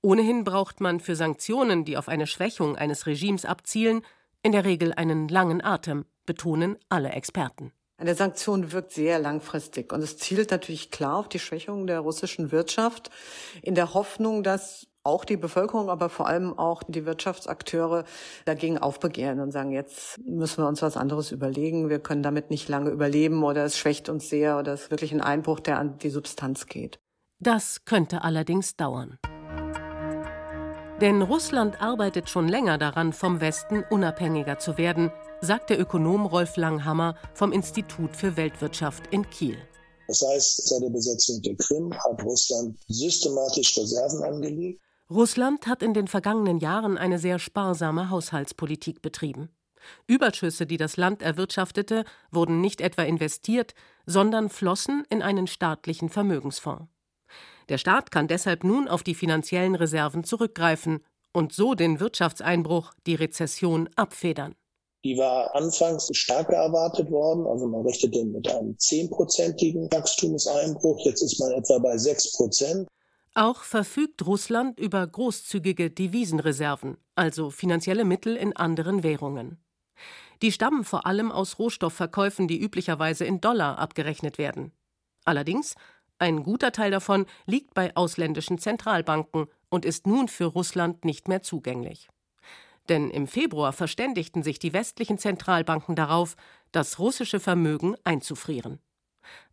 Ohnehin 0.00 0.44
braucht 0.44 0.80
man 0.80 1.00
für 1.00 1.16
Sanktionen, 1.16 1.84
die 1.84 1.98
auf 1.98 2.08
eine 2.08 2.26
Schwächung 2.26 2.76
eines 2.76 3.06
Regimes 3.06 3.44
abzielen, 3.44 4.00
in 4.42 4.52
der 4.52 4.64
Regel 4.64 4.94
einen 4.94 5.28
langen 5.28 5.62
Atem, 5.62 6.06
betonen 6.24 6.78
alle 6.88 7.10
Experten. 7.10 7.72
Eine 7.98 8.14
Sanktion 8.14 8.72
wirkt 8.72 8.92
sehr 8.92 9.18
langfristig 9.18 9.92
und 9.92 10.02
es 10.02 10.16
zielt 10.16 10.50
natürlich 10.50 10.90
klar 10.90 11.16
auf 11.16 11.28
die 11.28 11.38
Schwächung 11.38 11.86
der 11.86 12.00
russischen 12.00 12.52
Wirtschaft 12.52 13.10
in 13.62 13.74
der 13.74 13.94
Hoffnung, 13.94 14.42
dass 14.42 14.86
auch 15.06 15.24
die 15.24 15.36
Bevölkerung, 15.36 15.88
aber 15.88 16.08
vor 16.10 16.26
allem 16.26 16.58
auch 16.58 16.82
die 16.82 17.06
Wirtschaftsakteure 17.06 18.04
dagegen 18.44 18.78
aufbegehren 18.78 19.40
und 19.40 19.52
sagen, 19.52 19.70
jetzt 19.70 20.18
müssen 20.26 20.62
wir 20.62 20.68
uns 20.68 20.82
was 20.82 20.96
anderes 20.96 21.32
überlegen. 21.32 21.88
Wir 21.88 22.00
können 22.00 22.22
damit 22.22 22.50
nicht 22.50 22.68
lange 22.68 22.90
überleben 22.90 23.42
oder 23.44 23.64
es 23.64 23.78
schwächt 23.78 24.08
uns 24.08 24.28
sehr 24.28 24.58
oder 24.58 24.74
es 24.74 24.82
ist 24.82 24.90
wirklich 24.90 25.12
ein 25.12 25.20
Einbruch, 25.20 25.60
der 25.60 25.78
an 25.78 25.98
die 25.98 26.10
Substanz 26.10 26.66
geht. 26.66 26.98
Das 27.38 27.84
könnte 27.84 28.22
allerdings 28.22 28.76
dauern. 28.76 29.18
Denn 31.00 31.20
Russland 31.20 31.82
arbeitet 31.82 32.30
schon 32.30 32.48
länger 32.48 32.78
daran, 32.78 33.12
vom 33.12 33.42
Westen 33.42 33.84
unabhängiger 33.90 34.58
zu 34.58 34.78
werden, 34.78 35.12
sagt 35.42 35.68
der 35.68 35.78
Ökonom 35.78 36.24
Rolf 36.24 36.56
Langhammer 36.56 37.16
vom 37.34 37.52
Institut 37.52 38.16
für 38.16 38.38
Weltwirtschaft 38.38 39.06
in 39.10 39.28
Kiel. 39.28 39.58
Das 40.08 40.22
heißt, 40.22 40.68
seit 40.68 40.82
der 40.82 40.90
Besetzung 40.90 41.42
der 41.42 41.56
Krim 41.56 41.92
hat 41.92 42.22
Russland 42.24 42.78
systematisch 42.88 43.76
Reserven 43.76 44.22
angelegt 44.22 44.80
Russland 45.08 45.68
hat 45.68 45.82
in 45.82 45.94
den 45.94 46.08
vergangenen 46.08 46.58
Jahren 46.58 46.98
eine 46.98 47.20
sehr 47.20 47.38
sparsame 47.38 48.10
Haushaltspolitik 48.10 49.02
betrieben. 49.02 49.50
Überschüsse, 50.08 50.66
die 50.66 50.78
das 50.78 50.96
Land 50.96 51.22
erwirtschaftete, 51.22 52.04
wurden 52.32 52.60
nicht 52.60 52.80
etwa 52.80 53.02
investiert, 53.02 53.74
sondern 54.04 54.48
flossen 54.48 55.04
in 55.08 55.22
einen 55.22 55.46
staatlichen 55.46 56.08
Vermögensfonds. 56.08 56.86
Der 57.68 57.78
Staat 57.78 58.10
kann 58.10 58.26
deshalb 58.26 58.64
nun 58.64 58.88
auf 58.88 59.04
die 59.04 59.14
finanziellen 59.14 59.76
Reserven 59.76 60.24
zurückgreifen 60.24 61.04
und 61.32 61.52
so 61.52 61.74
den 61.74 62.00
Wirtschaftseinbruch, 62.00 62.92
die 63.06 63.14
Rezession 63.14 63.88
abfedern. 63.94 64.56
Die 65.04 65.16
war 65.16 65.54
anfangs 65.54 66.08
stärker 66.16 66.56
erwartet 66.56 67.10
worden, 67.12 67.46
also 67.46 67.68
man 67.68 67.82
rechnete 67.82 68.24
mit 68.24 68.52
einem 68.52 68.76
zehnprozentigen 68.76 69.88
Wachstumseinbruch, 69.92 70.98
jetzt 71.04 71.22
ist 71.22 71.38
man 71.38 71.52
etwa 71.52 71.78
bei 71.78 71.96
sechs 71.96 72.32
Prozent. 72.32 72.88
Auch 73.38 73.64
verfügt 73.64 74.24
Russland 74.24 74.80
über 74.80 75.06
großzügige 75.06 75.90
Devisenreserven, 75.90 76.96
also 77.16 77.50
finanzielle 77.50 78.06
Mittel 78.06 78.34
in 78.34 78.56
anderen 78.56 79.02
Währungen. 79.02 79.58
Die 80.40 80.50
stammen 80.50 80.84
vor 80.84 81.04
allem 81.04 81.30
aus 81.30 81.58
Rohstoffverkäufen, 81.58 82.48
die 82.48 82.58
üblicherweise 82.58 83.26
in 83.26 83.42
Dollar 83.42 83.78
abgerechnet 83.78 84.38
werden. 84.38 84.72
Allerdings, 85.26 85.74
ein 86.18 86.44
guter 86.44 86.72
Teil 86.72 86.90
davon 86.90 87.26
liegt 87.44 87.74
bei 87.74 87.94
ausländischen 87.94 88.56
Zentralbanken 88.56 89.48
und 89.68 89.84
ist 89.84 90.06
nun 90.06 90.28
für 90.28 90.46
Russland 90.46 91.04
nicht 91.04 91.28
mehr 91.28 91.42
zugänglich. 91.42 92.08
Denn 92.88 93.10
im 93.10 93.26
Februar 93.26 93.74
verständigten 93.74 94.44
sich 94.44 94.58
die 94.58 94.72
westlichen 94.72 95.18
Zentralbanken 95.18 95.94
darauf, 95.94 96.36
das 96.72 96.98
russische 96.98 97.38
Vermögen 97.38 97.96
einzufrieren. 98.02 98.78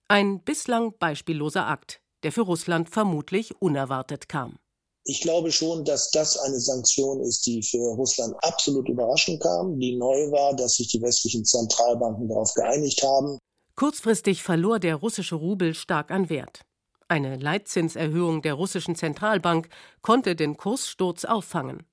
Ein 0.08 0.40
bislang 0.40 0.98
beispielloser 1.00 1.68
Akt, 1.68 2.03
der 2.24 2.32
für 2.32 2.42
Russland 2.42 2.90
vermutlich 2.90 3.62
unerwartet 3.62 4.28
kam. 4.30 4.58
Ich 5.06 5.22
glaube 5.22 5.52
schon, 5.52 5.84
dass 5.84 6.12
das 6.12 6.38
eine 6.38 6.60
Sanktion 6.60 7.22
ist, 7.22 7.46
die 7.46 7.62
für 7.62 7.94
Russland 7.96 8.36
absolut 8.42 8.88
überraschend 8.88 9.42
kam, 9.42 9.78
die 9.78 9.98
neu 9.98 10.32
war, 10.32 10.56
dass 10.56 10.76
sich 10.76 10.88
die 10.88 11.02
westlichen 11.02 11.44
Zentralbanken 11.44 12.30
darauf 12.30 12.54
geeinigt 12.54 13.04
haben. 13.04 13.38
Kurzfristig 13.76 14.44
verlor 14.44 14.80
der 14.80 14.96
russische 14.96 15.36
Rubel 15.36 15.74
stark 15.74 16.10
an 16.10 16.30
Wert. 16.30 16.62
Eine 17.10 17.36
Leitzinserhöhung 17.36 18.42
der 18.42 18.54
russischen 18.54 18.96
Zentralbank 18.96 19.68
konnte 20.02 20.36
den 20.36 20.56
Kurssturz 20.56 21.26
auffangen. 21.26 21.84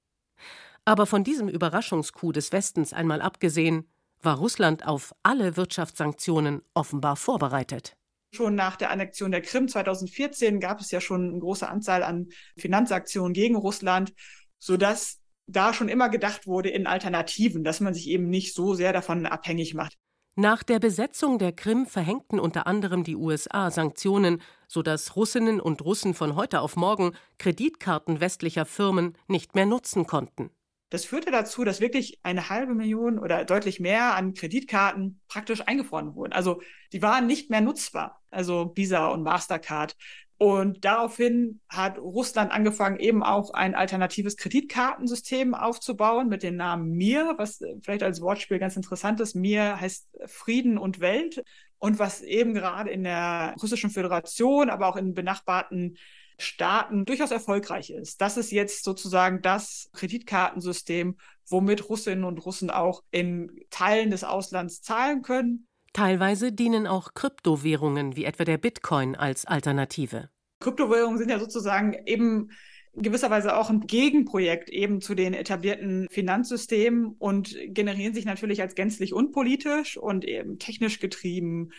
Aber 0.84 1.06
von 1.06 1.24
diesem 1.24 1.48
Überraschungscoup 1.48 2.34
des 2.34 2.52
Westens 2.52 2.92
einmal 2.92 3.20
abgesehen, 3.20 3.90
war 4.22 4.38
Russland 4.38 4.86
auf 4.86 5.14
alle 5.22 5.56
Wirtschaftssanktionen 5.56 6.62
offenbar 6.74 7.16
vorbereitet. 7.16 7.96
Schon 8.32 8.54
nach 8.54 8.76
der 8.76 8.90
Annexion 8.90 9.32
der 9.32 9.42
Krim 9.42 9.66
2014 9.66 10.60
gab 10.60 10.80
es 10.80 10.90
ja 10.90 11.00
schon 11.00 11.30
eine 11.30 11.38
große 11.40 11.68
Anzahl 11.68 12.02
an 12.02 12.28
Finanzaktionen 12.56 13.32
gegen 13.32 13.56
Russland, 13.56 14.12
sodass 14.58 15.20
da 15.46 15.74
schon 15.74 15.88
immer 15.88 16.08
gedacht 16.08 16.46
wurde 16.46 16.68
in 16.68 16.86
Alternativen, 16.86 17.64
dass 17.64 17.80
man 17.80 17.92
sich 17.92 18.08
eben 18.08 18.28
nicht 18.28 18.54
so 18.54 18.74
sehr 18.74 18.92
davon 18.92 19.26
abhängig 19.26 19.74
macht. 19.74 19.98
Nach 20.36 20.62
der 20.62 20.78
Besetzung 20.78 21.38
der 21.38 21.52
Krim 21.52 21.86
verhängten 21.86 22.38
unter 22.38 22.68
anderem 22.68 23.02
die 23.02 23.16
USA 23.16 23.70
Sanktionen, 23.70 24.40
sodass 24.68 25.16
Russinnen 25.16 25.60
und 25.60 25.84
Russen 25.84 26.14
von 26.14 26.36
heute 26.36 26.60
auf 26.60 26.76
morgen 26.76 27.12
Kreditkarten 27.38 28.20
westlicher 28.20 28.64
Firmen 28.64 29.18
nicht 29.26 29.56
mehr 29.56 29.66
nutzen 29.66 30.06
konnten. 30.06 30.50
Das 30.90 31.04
führte 31.04 31.30
dazu, 31.30 31.64
dass 31.64 31.80
wirklich 31.80 32.18
eine 32.24 32.50
halbe 32.50 32.74
Million 32.74 33.18
oder 33.18 33.44
deutlich 33.44 33.78
mehr 33.78 34.14
an 34.16 34.34
Kreditkarten 34.34 35.20
praktisch 35.28 35.62
eingefroren 35.66 36.14
wurden. 36.14 36.32
Also 36.32 36.60
die 36.92 37.00
waren 37.00 37.26
nicht 37.26 37.48
mehr 37.48 37.60
nutzbar, 37.60 38.20
also 38.30 38.72
Visa 38.74 39.06
und 39.08 39.22
Mastercard. 39.22 39.96
Und 40.36 40.84
daraufhin 40.84 41.60
hat 41.68 41.98
Russland 41.98 42.50
angefangen, 42.50 42.98
eben 42.98 43.22
auch 43.22 43.52
ein 43.52 43.74
alternatives 43.74 44.36
Kreditkartensystem 44.36 45.54
aufzubauen 45.54 46.28
mit 46.28 46.42
dem 46.42 46.56
Namen 46.56 46.92
Mir, 46.92 47.34
was 47.36 47.60
vielleicht 47.82 48.02
als 48.02 48.20
Wortspiel 48.20 48.58
ganz 48.58 48.74
interessant 48.74 49.20
ist. 49.20 49.34
Mir 49.34 49.78
heißt 49.80 50.08
Frieden 50.26 50.78
und 50.78 51.00
Welt. 51.00 51.44
Und 51.82 51.98
was 51.98 52.20
eben 52.20 52.52
gerade 52.52 52.90
in 52.90 53.04
der 53.04 53.54
Russischen 53.62 53.88
Föderation, 53.88 54.68
aber 54.68 54.86
auch 54.86 54.96
in 54.96 55.14
benachbarten 55.14 55.96
Staaten 56.40 57.04
durchaus 57.04 57.30
erfolgreich 57.30 57.90
ist. 57.90 58.20
Das 58.20 58.36
ist 58.36 58.50
jetzt 58.50 58.84
sozusagen 58.84 59.42
das 59.42 59.90
Kreditkartensystem, 59.92 61.16
womit 61.48 61.88
Russinnen 61.88 62.24
und 62.24 62.44
Russen 62.44 62.70
auch 62.70 63.02
in 63.10 63.50
Teilen 63.70 64.10
des 64.10 64.24
Auslands 64.24 64.82
zahlen 64.82 65.22
können. 65.22 65.66
Teilweise 65.92 66.52
dienen 66.52 66.86
auch 66.86 67.14
Kryptowährungen 67.14 68.16
wie 68.16 68.24
etwa 68.24 68.44
der 68.44 68.58
Bitcoin 68.58 69.16
als 69.16 69.44
Alternative. 69.44 70.30
Kryptowährungen 70.60 71.18
sind 71.18 71.30
ja 71.30 71.38
sozusagen 71.38 71.96
eben 72.06 72.50
in 72.92 73.02
gewisser 73.02 73.30
Weise 73.30 73.56
auch 73.56 73.70
ein 73.70 73.80
Gegenprojekt 73.80 74.68
eben 74.68 75.00
zu 75.00 75.14
den 75.14 75.32
etablierten 75.32 76.06
Finanzsystemen 76.10 77.14
und 77.18 77.56
generieren 77.68 78.14
sich 78.14 78.24
natürlich 78.24 78.60
als 78.60 78.74
gänzlich 78.74 79.14
unpolitisch 79.14 79.96
und 79.96 80.24
eben 80.24 80.58
technisch 80.58 80.98
getrieben 80.98 81.70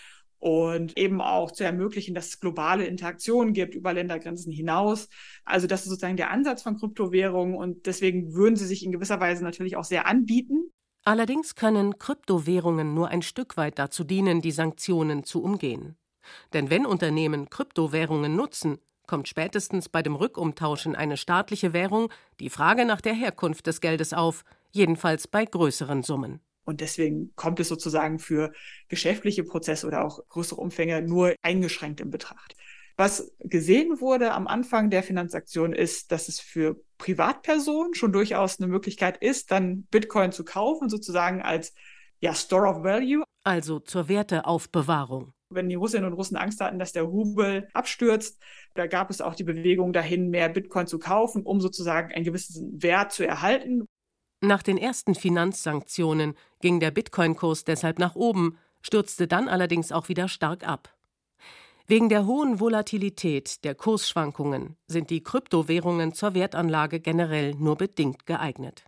und 0.41 0.97
eben 0.97 1.21
auch 1.21 1.51
zu 1.51 1.63
ermöglichen, 1.63 2.15
dass 2.15 2.29
es 2.29 2.39
globale 2.39 2.85
Interaktionen 2.85 3.53
gibt 3.53 3.75
über 3.75 3.93
Ländergrenzen 3.93 4.51
hinaus. 4.51 5.07
Also 5.45 5.67
das 5.67 5.83
ist 5.83 5.89
sozusagen 5.89 6.17
der 6.17 6.31
Ansatz 6.31 6.63
von 6.63 6.77
Kryptowährungen 6.77 7.55
und 7.55 7.85
deswegen 7.85 8.33
würden 8.33 8.55
sie 8.55 8.65
sich 8.65 8.83
in 8.83 8.91
gewisser 8.91 9.19
Weise 9.19 9.43
natürlich 9.43 9.77
auch 9.77 9.83
sehr 9.83 10.07
anbieten. 10.07 10.71
Allerdings 11.05 11.53
können 11.53 11.99
Kryptowährungen 11.99 12.95
nur 12.95 13.09
ein 13.09 13.21
Stück 13.21 13.55
weit 13.55 13.77
dazu 13.77 14.03
dienen, 14.03 14.41
die 14.41 14.51
Sanktionen 14.51 15.23
zu 15.23 15.43
umgehen. 15.43 15.95
Denn 16.53 16.71
wenn 16.71 16.87
Unternehmen 16.87 17.49
Kryptowährungen 17.49 18.35
nutzen, 18.35 18.79
kommt 19.05 19.27
spätestens 19.27 19.89
bei 19.89 20.01
dem 20.01 20.15
Rückumtausch 20.15 20.87
in 20.87 20.95
eine 20.95 21.17
staatliche 21.17 21.73
Währung 21.73 22.11
die 22.39 22.49
Frage 22.49 22.85
nach 22.85 23.01
der 23.01 23.13
Herkunft 23.13 23.67
des 23.67 23.79
Geldes 23.79 24.13
auf, 24.13 24.43
jedenfalls 24.71 25.27
bei 25.27 25.45
größeren 25.45 26.01
Summen. 26.01 26.39
Und 26.63 26.81
deswegen 26.81 27.33
kommt 27.35 27.59
es 27.59 27.67
sozusagen 27.67 28.19
für 28.19 28.51
geschäftliche 28.87 29.43
Prozesse 29.43 29.87
oder 29.87 30.05
auch 30.05 30.19
größere 30.29 30.61
Umfänge 30.61 31.01
nur 31.01 31.35
eingeschränkt 31.41 32.01
in 32.01 32.11
Betracht. 32.11 32.55
Was 32.97 33.31
gesehen 33.39 33.99
wurde 33.99 34.31
am 34.33 34.47
Anfang 34.47 34.89
der 34.89 35.01
Finanzaktion 35.01 35.73
ist, 35.73 36.11
dass 36.11 36.27
es 36.27 36.39
für 36.39 36.79
Privatpersonen 36.97 37.95
schon 37.95 38.11
durchaus 38.11 38.59
eine 38.59 38.67
Möglichkeit 38.67 39.17
ist, 39.17 39.49
dann 39.49 39.83
Bitcoin 39.89 40.31
zu 40.31 40.43
kaufen, 40.43 40.87
sozusagen 40.89 41.41
als 41.41 41.73
ja, 42.19 42.35
Store 42.35 42.67
of 42.67 42.83
Value. 42.83 43.23
Also 43.43 43.79
zur 43.79 44.07
Werteaufbewahrung. 44.07 45.33
Wenn 45.49 45.67
die 45.67 45.75
Russinnen 45.75 46.05
und 46.05 46.13
Russen 46.13 46.37
Angst 46.37 46.61
hatten, 46.61 46.79
dass 46.79 46.91
der 46.91 47.03
Rubel 47.03 47.67
abstürzt, 47.73 48.39
da 48.75 48.87
gab 48.87 49.09
es 49.09 49.19
auch 49.19 49.35
die 49.35 49.43
Bewegung 49.43 49.91
dahin, 49.93 50.29
mehr 50.29 50.47
Bitcoin 50.49 50.87
zu 50.87 50.99
kaufen, 50.99 51.43
um 51.43 51.59
sozusagen 51.59 52.13
einen 52.13 52.23
gewissen 52.23 52.81
Wert 52.81 53.11
zu 53.11 53.25
erhalten. 53.25 53.85
Nach 54.43 54.63
den 54.63 54.77
ersten 54.77 55.13
Finanzsanktionen 55.13 56.35
ging 56.61 56.79
der 56.79 56.89
Bitcoin-Kurs 56.89 57.63
deshalb 57.63 57.99
nach 57.99 58.15
oben, 58.15 58.57
stürzte 58.81 59.27
dann 59.27 59.47
allerdings 59.47 59.91
auch 59.91 60.09
wieder 60.09 60.27
stark 60.27 60.67
ab. 60.67 60.89
Wegen 61.85 62.09
der 62.09 62.25
hohen 62.25 62.59
Volatilität 62.59 63.63
der 63.63 63.75
Kursschwankungen 63.75 64.77
sind 64.87 65.11
die 65.11 65.21
Kryptowährungen 65.21 66.13
zur 66.13 66.33
Wertanlage 66.33 66.99
generell 66.99 67.53
nur 67.53 67.77
bedingt 67.77 68.25
geeignet. 68.25 68.85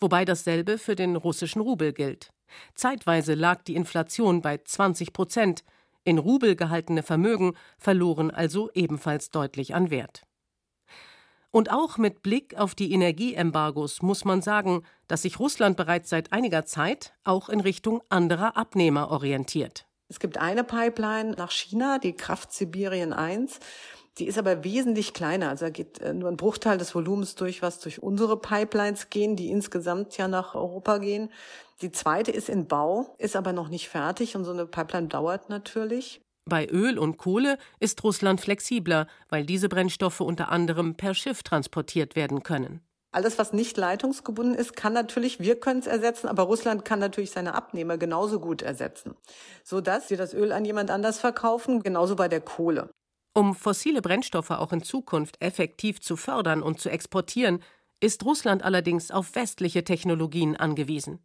Wobei 0.00 0.26
dasselbe 0.26 0.76
für 0.76 0.96
den 0.96 1.16
russischen 1.16 1.62
Rubel 1.62 1.92
gilt. 1.94 2.30
Zeitweise 2.74 3.34
lag 3.34 3.62
die 3.62 3.76
Inflation 3.76 4.42
bei 4.42 4.58
20 4.58 5.12
Prozent, 5.14 5.64
in 6.04 6.18
Rubel 6.18 6.56
gehaltene 6.56 7.02
Vermögen 7.02 7.54
verloren 7.78 8.30
also 8.30 8.70
ebenfalls 8.74 9.30
deutlich 9.30 9.74
an 9.74 9.90
Wert. 9.90 10.24
Und 11.54 11.70
auch 11.70 11.98
mit 11.98 12.24
Blick 12.24 12.58
auf 12.58 12.74
die 12.74 12.90
Energieembargos 12.90 14.02
muss 14.02 14.24
man 14.24 14.42
sagen, 14.42 14.82
dass 15.06 15.22
sich 15.22 15.38
Russland 15.38 15.76
bereits 15.76 16.10
seit 16.10 16.32
einiger 16.32 16.64
Zeit 16.64 17.14
auch 17.22 17.48
in 17.48 17.60
Richtung 17.60 18.02
anderer 18.08 18.56
Abnehmer 18.56 19.12
orientiert. 19.12 19.86
Es 20.08 20.18
gibt 20.18 20.36
eine 20.36 20.64
Pipeline 20.64 21.30
nach 21.38 21.52
China, 21.52 22.00
die 22.00 22.14
Kraft 22.16 22.52
Sibirien 22.52 23.12
1. 23.12 23.60
Die 24.18 24.26
ist 24.26 24.36
aber 24.36 24.64
wesentlich 24.64 25.14
kleiner. 25.14 25.50
Also 25.50 25.66
da 25.66 25.70
geht 25.70 26.00
äh, 26.00 26.12
nur 26.12 26.28
ein 26.28 26.36
Bruchteil 26.36 26.76
des 26.76 26.92
Volumens 26.92 27.36
durch, 27.36 27.62
was 27.62 27.78
durch 27.78 28.02
unsere 28.02 28.36
Pipelines 28.36 29.08
gehen, 29.10 29.36
die 29.36 29.50
insgesamt 29.50 30.16
ja 30.16 30.26
nach 30.26 30.56
Europa 30.56 30.98
gehen. 30.98 31.30
Die 31.82 31.92
zweite 31.92 32.32
ist 32.32 32.48
in 32.48 32.66
Bau, 32.66 33.14
ist 33.18 33.36
aber 33.36 33.52
noch 33.52 33.68
nicht 33.68 33.88
fertig 33.88 34.34
und 34.34 34.44
so 34.44 34.50
eine 34.50 34.66
Pipeline 34.66 35.06
dauert 35.06 35.50
natürlich. 35.50 36.23
Bei 36.46 36.68
Öl 36.68 36.98
und 36.98 37.16
Kohle 37.16 37.56
ist 37.80 38.04
Russland 38.04 38.40
flexibler, 38.40 39.06
weil 39.28 39.46
diese 39.46 39.68
Brennstoffe 39.70 40.20
unter 40.20 40.50
anderem 40.50 40.94
per 40.94 41.14
Schiff 41.14 41.42
transportiert 41.42 42.16
werden 42.16 42.42
können. 42.42 42.80
Alles, 43.12 43.38
was 43.38 43.52
nicht 43.52 43.76
leitungsgebunden 43.76 44.54
ist, 44.54 44.74
kann 44.76 44.92
natürlich, 44.92 45.38
wir 45.38 45.58
können 45.58 45.78
es 45.78 45.86
ersetzen, 45.86 46.26
aber 46.26 46.42
Russland 46.42 46.84
kann 46.84 46.98
natürlich 46.98 47.30
seine 47.30 47.54
Abnehmer 47.54 47.96
genauso 47.96 48.40
gut 48.40 48.60
ersetzen, 48.60 49.14
sodass 49.62 50.08
sie 50.08 50.16
das 50.16 50.34
Öl 50.34 50.52
an 50.52 50.64
jemand 50.64 50.90
anders 50.90 51.18
verkaufen, 51.18 51.82
genauso 51.82 52.16
bei 52.16 52.28
der 52.28 52.40
Kohle. 52.40 52.90
Um 53.32 53.54
fossile 53.54 54.02
Brennstoffe 54.02 54.50
auch 54.50 54.72
in 54.72 54.82
Zukunft 54.82 55.40
effektiv 55.40 56.00
zu 56.00 56.16
fördern 56.16 56.62
und 56.62 56.80
zu 56.80 56.90
exportieren, 56.90 57.62
ist 58.00 58.24
Russland 58.24 58.62
allerdings 58.62 59.10
auf 59.10 59.34
westliche 59.34 59.84
Technologien 59.84 60.56
angewiesen. 60.56 61.24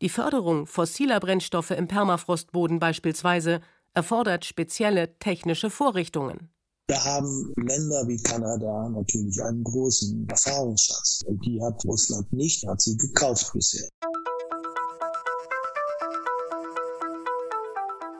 Die 0.00 0.08
Förderung 0.08 0.66
fossiler 0.66 1.20
Brennstoffe 1.20 1.70
im 1.70 1.86
Permafrostboden 1.86 2.80
beispielsweise 2.80 3.60
erfordert 3.94 4.44
spezielle 4.44 5.18
technische 5.18 5.70
Vorrichtungen. 5.70 6.48
Wir 6.88 7.02
haben 7.04 7.52
Länder 7.56 8.06
wie 8.08 8.20
Kanada 8.22 8.88
natürlich 8.90 9.40
einen 9.42 9.62
großen 9.62 10.28
Erfahrungsschatz. 10.28 11.22
Und 11.26 11.44
die 11.44 11.62
hat 11.62 11.82
Russland 11.84 12.32
nicht, 12.32 12.66
hat 12.66 12.80
sie 12.80 12.96
gekauft 12.96 13.50
bisher. 13.54 13.88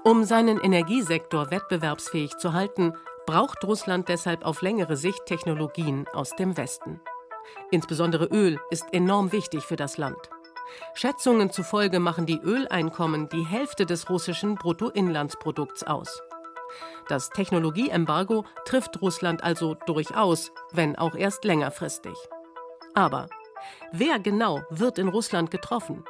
Um 0.04 0.24
seinen 0.24 0.58
Energiesektor 0.58 1.50
wettbewerbsfähig 1.50 2.36
zu 2.36 2.52
halten, 2.52 2.92
braucht 3.26 3.62
Russland 3.64 4.08
deshalb 4.08 4.44
auf 4.44 4.62
längere 4.62 4.96
Sicht 4.96 5.26
Technologien 5.26 6.06
aus 6.12 6.30
dem 6.36 6.56
Westen. 6.56 7.00
Insbesondere 7.70 8.26
Öl 8.26 8.58
ist 8.70 8.86
enorm 8.92 9.32
wichtig 9.32 9.62
für 9.62 9.76
das 9.76 9.98
Land. 9.98 10.30
Schätzungen 10.94 11.50
zufolge 11.50 12.00
machen 12.00 12.26
die 12.26 12.40
Öleinkommen 12.40 13.28
die 13.28 13.44
Hälfte 13.44 13.86
des 13.86 14.08
russischen 14.10 14.56
Bruttoinlandsprodukts 14.56 15.84
aus. 15.84 16.22
Das 17.08 17.30
Technologieembargo 17.30 18.44
trifft 18.64 19.00
Russland 19.02 19.42
also 19.42 19.74
durchaus, 19.86 20.52
wenn 20.72 20.96
auch 20.96 21.14
erst 21.14 21.44
längerfristig. 21.44 22.14
Aber 22.94 23.28
wer 23.92 24.18
genau 24.18 24.62
wird 24.70 24.98
in 24.98 25.08
Russland 25.08 25.50
getroffen? 25.50 26.04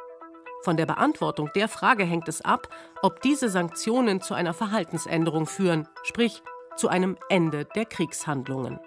Von 0.63 0.77
der 0.77 0.87
Beantwortung 0.87 1.51
der 1.55 1.69
Frage 1.69 2.05
hängt 2.05 2.29
es 2.29 2.41
ab, 2.41 2.69
ob 3.03 3.21
diese 3.23 3.49
Sanktionen 3.49 4.21
zu 4.21 4.35
einer 4.35 4.55
Verhaltensänderung 4.55 5.47
führen, 5.47 5.89
sprich 6.05 6.43
zu 6.77 6.89
einem 6.89 7.17
Ende 7.29 7.65
der 7.65 7.85
Kriegshandlungen. 7.85 8.79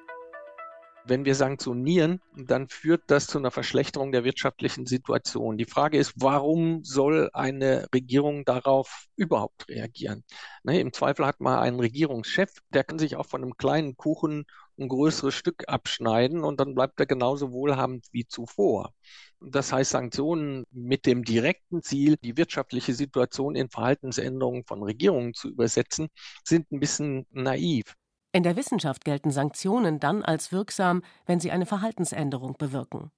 Wenn 1.07 1.23
wir 1.23 1.35
sanktionieren, 1.35 2.19
dann 2.35 2.67
führt 2.67 3.03
das 3.07 3.27
zu 3.27 3.37
einer 3.37 3.51
Verschlechterung 3.51 4.11
der 4.11 4.23
wirtschaftlichen 4.23 4.87
Situation. 4.87 5.55
Die 5.55 5.65
Frage 5.65 5.99
ist, 5.99 6.13
warum 6.15 6.83
soll 6.83 7.29
eine 7.31 7.87
Regierung 7.93 8.43
darauf 8.43 9.05
überhaupt 9.15 9.69
reagieren? 9.69 10.23
Ne, 10.63 10.79
Im 10.79 10.93
Zweifel 10.93 11.27
hat 11.27 11.41
man 11.41 11.59
einen 11.59 11.79
Regierungschef, 11.79 12.49
der 12.73 12.83
kann 12.83 12.97
sich 12.97 13.17
auch 13.17 13.27
von 13.27 13.43
einem 13.43 13.55
kleinen 13.55 13.95
Kuchen 13.95 14.45
ein 14.79 14.87
größeres 14.87 15.35
Stück 15.35 15.65
abschneiden 15.67 16.43
und 16.43 16.59
dann 16.59 16.73
bleibt 16.73 16.99
er 16.99 17.05
genauso 17.05 17.51
wohlhabend 17.51 18.07
wie 18.11 18.25
zuvor. 18.25 18.91
Das 19.39 19.71
heißt, 19.71 19.91
Sanktionen 19.91 20.65
mit 20.71 21.05
dem 21.05 21.23
direkten 21.23 21.83
Ziel, 21.83 22.17
die 22.17 22.35
wirtschaftliche 22.35 22.95
Situation 22.95 23.55
in 23.55 23.69
Verhaltensänderungen 23.69 24.63
von 24.65 24.81
Regierungen 24.81 25.35
zu 25.35 25.49
übersetzen, 25.49 26.07
sind 26.43 26.71
ein 26.71 26.79
bisschen 26.79 27.27
naiv. 27.31 27.93
In 28.35 28.43
der 28.43 28.57
Wissenschaft 28.57 29.05
gelten 29.05 29.31
Sanktionen 29.31 30.01
dann 30.01 30.21
als 30.21 30.51
wirksam, 30.51 31.03
wenn 31.25 31.39
sie 31.39 31.51
eine 31.51 31.65
Verhaltensänderung 31.65 32.57
bewirken. 32.57 33.09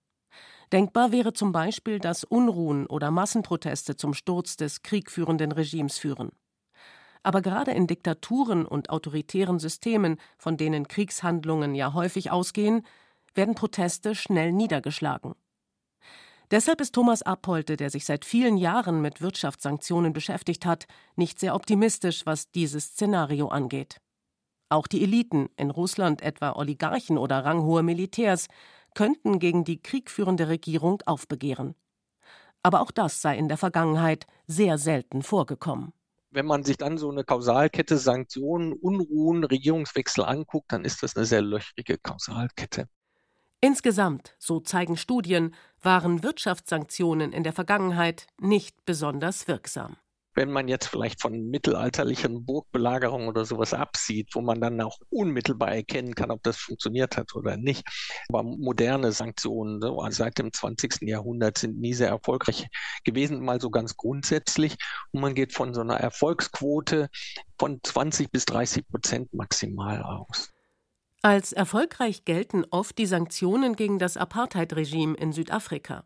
Denkbar 0.71 1.11
wäre 1.11 1.33
zum 1.33 1.51
Beispiel, 1.51 1.97
dass 1.97 2.23
Unruhen 2.23 2.85
oder 2.85 3.09
Massenproteste 3.09 3.95
zum 3.95 4.13
Sturz 4.13 4.57
des 4.57 4.83
kriegführenden 4.83 5.51
Regimes 5.51 5.97
führen. 5.97 6.33
Aber 7.23 7.41
gerade 7.41 7.71
in 7.71 7.87
Diktaturen 7.87 8.63
und 8.63 8.91
autoritären 8.91 9.57
Systemen, 9.57 10.17
von 10.37 10.55
denen 10.55 10.87
Kriegshandlungen 10.87 11.73
ja 11.73 11.93
häufig 11.93 12.29
ausgehen, 12.29 12.85
werden 13.33 13.55
Proteste 13.55 14.13
schnell 14.13 14.51
niedergeschlagen. 14.51 15.33
Deshalb 16.51 16.79
ist 16.79 16.93
Thomas 16.93 17.23
Appolte, 17.23 17.75
der 17.75 17.89
sich 17.89 18.05
seit 18.05 18.23
vielen 18.23 18.55
Jahren 18.55 19.01
mit 19.01 19.19
Wirtschaftssanktionen 19.19 20.13
beschäftigt 20.13 20.67
hat, 20.67 20.85
nicht 21.15 21.39
sehr 21.39 21.55
optimistisch, 21.55 22.27
was 22.27 22.51
dieses 22.51 22.89
Szenario 22.89 23.47
angeht. 23.47 23.99
Auch 24.69 24.87
die 24.87 25.01
Eliten, 25.01 25.49
in 25.55 25.69
Russland 25.69 26.21
etwa 26.21 26.51
Oligarchen 26.53 27.17
oder 27.17 27.45
ranghohe 27.45 27.83
Militärs, 27.83 28.47
könnten 28.95 29.39
gegen 29.39 29.63
die 29.63 29.81
kriegführende 29.81 30.49
Regierung 30.49 31.01
aufbegehren. 31.05 31.75
Aber 32.63 32.81
auch 32.81 32.91
das 32.91 33.21
sei 33.21 33.37
in 33.37 33.47
der 33.47 33.57
Vergangenheit 33.57 34.27
sehr 34.45 34.77
selten 34.77 35.21
vorgekommen. 35.21 35.93
Wenn 36.31 36.45
man 36.45 36.63
sich 36.63 36.77
dann 36.77 36.97
so 36.97 37.09
eine 37.09 37.23
Kausalkette 37.23 37.97
Sanktionen, 37.97 38.73
Unruhen, 38.73 39.45
Regierungswechsel 39.45 40.25
anguckt, 40.25 40.71
dann 40.73 40.83
ist 40.83 41.01
das 41.01 41.15
eine 41.15 41.25
sehr 41.25 41.41
löchrige 41.41 41.97
Kausalkette. 41.97 42.89
Insgesamt, 43.61 44.35
so 44.37 44.59
zeigen 44.59 44.97
Studien, 44.97 45.55
waren 45.81 46.23
Wirtschaftssanktionen 46.23 47.31
in 47.31 47.43
der 47.43 47.53
Vergangenheit 47.53 48.27
nicht 48.39 48.85
besonders 48.85 49.47
wirksam 49.47 49.95
wenn 50.37 50.51
man 50.51 50.67
jetzt 50.67 50.87
vielleicht 50.87 51.19
von 51.19 51.49
mittelalterlichen 51.49 52.45
Burgbelagerungen 52.45 53.27
oder 53.27 53.43
sowas 53.43 53.73
absieht, 53.73 54.29
wo 54.35 54.41
man 54.41 54.61
dann 54.61 54.79
auch 54.81 54.99
unmittelbar 55.09 55.73
erkennen 55.73 56.13
kann, 56.13 56.29
ob 56.29 56.43
das 56.43 56.57
funktioniert 56.57 57.17
hat 57.17 57.33
oder 57.33 57.57
nicht. 57.57 57.83
Aber 58.29 58.43
moderne 58.43 59.11
Sanktionen 59.11 59.81
so, 59.81 59.99
also 59.99 60.23
seit 60.23 60.37
dem 60.37 60.53
20. 60.53 61.01
Jahrhundert 61.01 61.57
sind 61.57 61.79
nie 61.79 61.95
sehr 61.95 62.09
erfolgreich 62.09 62.67
gewesen, 63.03 63.43
mal 63.43 63.59
so 63.59 63.71
ganz 63.71 63.97
grundsätzlich. 63.97 64.77
Und 65.11 65.21
man 65.21 65.33
geht 65.33 65.53
von 65.53 65.73
so 65.73 65.81
einer 65.81 65.97
Erfolgsquote 65.97 67.09
von 67.57 67.79
20 67.81 68.31
bis 68.31 68.45
30 68.45 68.87
Prozent 68.87 69.33
maximal 69.33 70.03
aus. 70.03 70.53
Als 71.23 71.51
erfolgreich 71.51 72.25
gelten 72.25 72.63
oft 72.69 72.99
die 72.99 73.07
Sanktionen 73.07 73.75
gegen 73.75 73.97
das 73.97 74.17
Apartheid-Regime 74.17 75.17
in 75.17 75.31
Südafrika. 75.31 76.05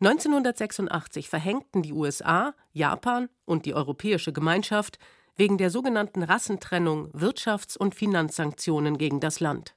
1986 0.00 1.28
verhängten 1.28 1.82
die 1.82 1.92
USA, 1.92 2.54
Japan 2.72 3.28
und 3.44 3.64
die 3.64 3.74
Europäische 3.74 4.32
Gemeinschaft 4.32 4.98
wegen 5.36 5.58
der 5.58 5.70
sogenannten 5.70 6.22
Rassentrennung 6.22 7.10
Wirtschafts- 7.12 7.78
und 7.78 7.94
Finanzsanktionen 7.94 8.98
gegen 8.98 9.20
das 9.20 9.40
Land. 9.40 9.74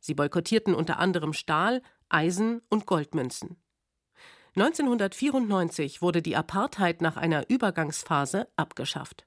Sie 0.00 0.14
boykottierten 0.14 0.74
unter 0.74 0.98
anderem 0.98 1.32
Stahl, 1.32 1.82
Eisen 2.08 2.62
und 2.68 2.86
Goldmünzen. 2.86 3.56
1994 4.56 6.00
wurde 6.00 6.22
die 6.22 6.36
Apartheid 6.36 7.02
nach 7.02 7.16
einer 7.16 7.48
Übergangsphase 7.48 8.46
abgeschafft. 8.56 9.26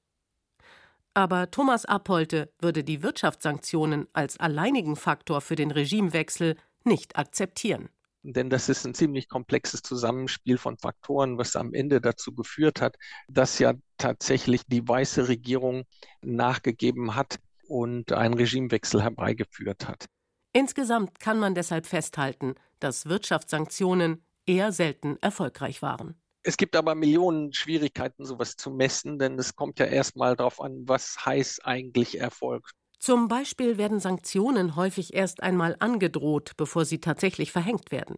Aber 1.14 1.50
Thomas 1.52 1.86
Appolte 1.86 2.54
würde 2.60 2.84
die 2.84 3.02
Wirtschaftssanktionen 3.02 4.08
als 4.14 4.40
alleinigen 4.40 4.96
Faktor 4.96 5.42
für 5.42 5.56
den 5.56 5.72
Regimewechsel 5.72 6.56
nicht 6.84 7.18
akzeptieren 7.18 7.90
denn 8.34 8.50
das 8.50 8.69
ist 8.69 8.86
ein 8.86 8.93
ziemlich 8.93 9.29
komplexes 9.29 9.81
Zusammenspiel 9.81 10.57
von 10.57 10.77
Faktoren, 10.77 11.38
was 11.38 11.55
am 11.55 11.74
Ende 11.74 12.01
dazu 12.01 12.34
geführt 12.34 12.81
hat, 12.81 12.98
dass 13.27 13.60
ja 13.60 13.74
tatsächlich 13.98 14.65
die 14.67 14.88
weiße 14.88 15.27
Regierung 15.27 15.86
nachgegeben 16.22 17.15
hat 17.15 17.39
und 17.67 18.12
einen 18.12 18.34
Regimewechsel 18.34 19.01
herbeigeführt 19.01 19.88
hat. 19.88 20.05
Insgesamt 20.53 21.19
kann 21.19 21.39
man 21.39 21.55
deshalb 21.55 21.86
festhalten, 21.86 22.55
dass 22.79 23.05
Wirtschaftssanktionen 23.05 24.25
eher 24.46 24.72
selten 24.72 25.17
erfolgreich 25.22 25.81
waren. 25.81 26.15
Es 26.43 26.55
gibt 26.55 26.75
aber 26.77 26.96
Millionen 26.96 27.51
Schwierigkeiten, 27.51 28.24
sowas 28.24 28.55
zu 28.55 28.72
messen, 28.72 29.20
denn 29.20 29.37
es 29.37 29.55
kommt 29.55 29.79
ja 29.79 29.85
erstmal 29.85 30.37
darauf 30.37 30.61
an, 30.61 30.87
was 30.87 31.25
heißt 31.25 31.66
eigentlich 31.66 32.20
Erfolg. 32.20 32.72
Zum 33.00 33.27
Beispiel 33.27 33.77
werden 33.77 34.00
Sanktionen 34.00 34.75
häufig 34.75 35.14
erst 35.14 35.44
einmal 35.44 35.75
angedroht, 35.79 36.53
bevor 36.57 36.86
sie 36.86 37.00
tatsächlich 37.00 37.51
verhängt 37.51 37.92
werden. 37.92 38.18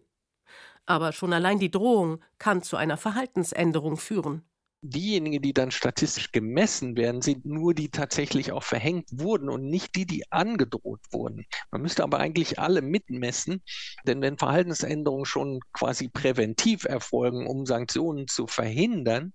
Aber 0.86 1.12
schon 1.12 1.32
allein 1.32 1.58
die 1.58 1.70
Drohung 1.70 2.20
kann 2.38 2.62
zu 2.62 2.76
einer 2.76 2.96
Verhaltensänderung 2.96 3.96
führen. 3.96 4.42
Diejenigen, 4.82 5.42
die 5.42 5.52
dann 5.52 5.70
statistisch 5.70 6.32
gemessen 6.32 6.96
werden, 6.96 7.20
sind 7.20 7.44
nur 7.44 7.74
die 7.74 7.90
tatsächlich 7.90 8.50
auch 8.50 8.62
verhängt 8.62 9.10
wurden 9.12 9.50
und 9.50 9.68
nicht 9.68 9.94
die, 9.94 10.06
die 10.06 10.32
angedroht 10.32 11.00
wurden. 11.10 11.44
Man 11.70 11.82
müsste 11.82 12.02
aber 12.02 12.18
eigentlich 12.18 12.58
alle 12.58 12.80
mitmessen, 12.80 13.62
denn 14.06 14.22
wenn 14.22 14.38
Verhaltensänderungen 14.38 15.26
schon 15.26 15.60
quasi 15.74 16.08
präventiv 16.08 16.84
erfolgen, 16.84 17.46
um 17.46 17.66
Sanktionen 17.66 18.26
zu 18.26 18.46
verhindern, 18.46 19.34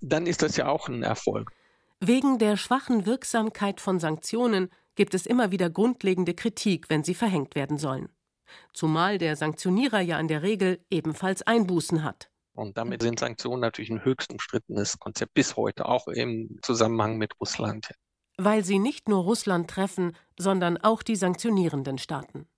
dann 0.00 0.26
ist 0.26 0.40
das 0.40 0.56
ja 0.56 0.66
auch 0.68 0.88
ein 0.88 1.02
Erfolg. 1.02 1.52
Wegen 2.00 2.38
der 2.38 2.56
schwachen 2.56 3.04
Wirksamkeit 3.04 3.82
von 3.82 4.00
Sanktionen 4.00 4.70
gibt 4.96 5.14
es 5.14 5.26
immer 5.26 5.52
wieder 5.52 5.70
grundlegende 5.70 6.34
Kritik, 6.34 6.90
wenn 6.90 7.04
sie 7.04 7.14
verhängt 7.14 7.54
werden 7.54 7.78
sollen. 7.78 8.08
Zumal 8.72 9.18
der 9.18 9.36
Sanktionierer 9.36 10.00
ja 10.00 10.18
in 10.18 10.28
der 10.28 10.42
Regel 10.42 10.84
ebenfalls 10.90 11.42
Einbußen 11.42 12.02
hat. 12.02 12.30
Und 12.54 12.78
damit 12.78 13.02
sind 13.02 13.20
Sanktionen 13.20 13.60
natürlich 13.60 13.90
ein 13.90 14.04
höchst 14.04 14.32
umstrittenes 14.32 14.98
Konzept 14.98 15.34
bis 15.34 15.56
heute, 15.56 15.86
auch 15.86 16.08
im 16.08 16.58
Zusammenhang 16.62 17.18
mit 17.18 17.38
Russland. 17.38 17.90
Weil 18.38 18.64
sie 18.64 18.78
nicht 18.78 19.08
nur 19.08 19.22
Russland 19.22 19.68
treffen, 19.68 20.16
sondern 20.38 20.78
auch 20.78 21.02
die 21.02 21.16
sanktionierenden 21.16 21.98
Staaten. 21.98 22.48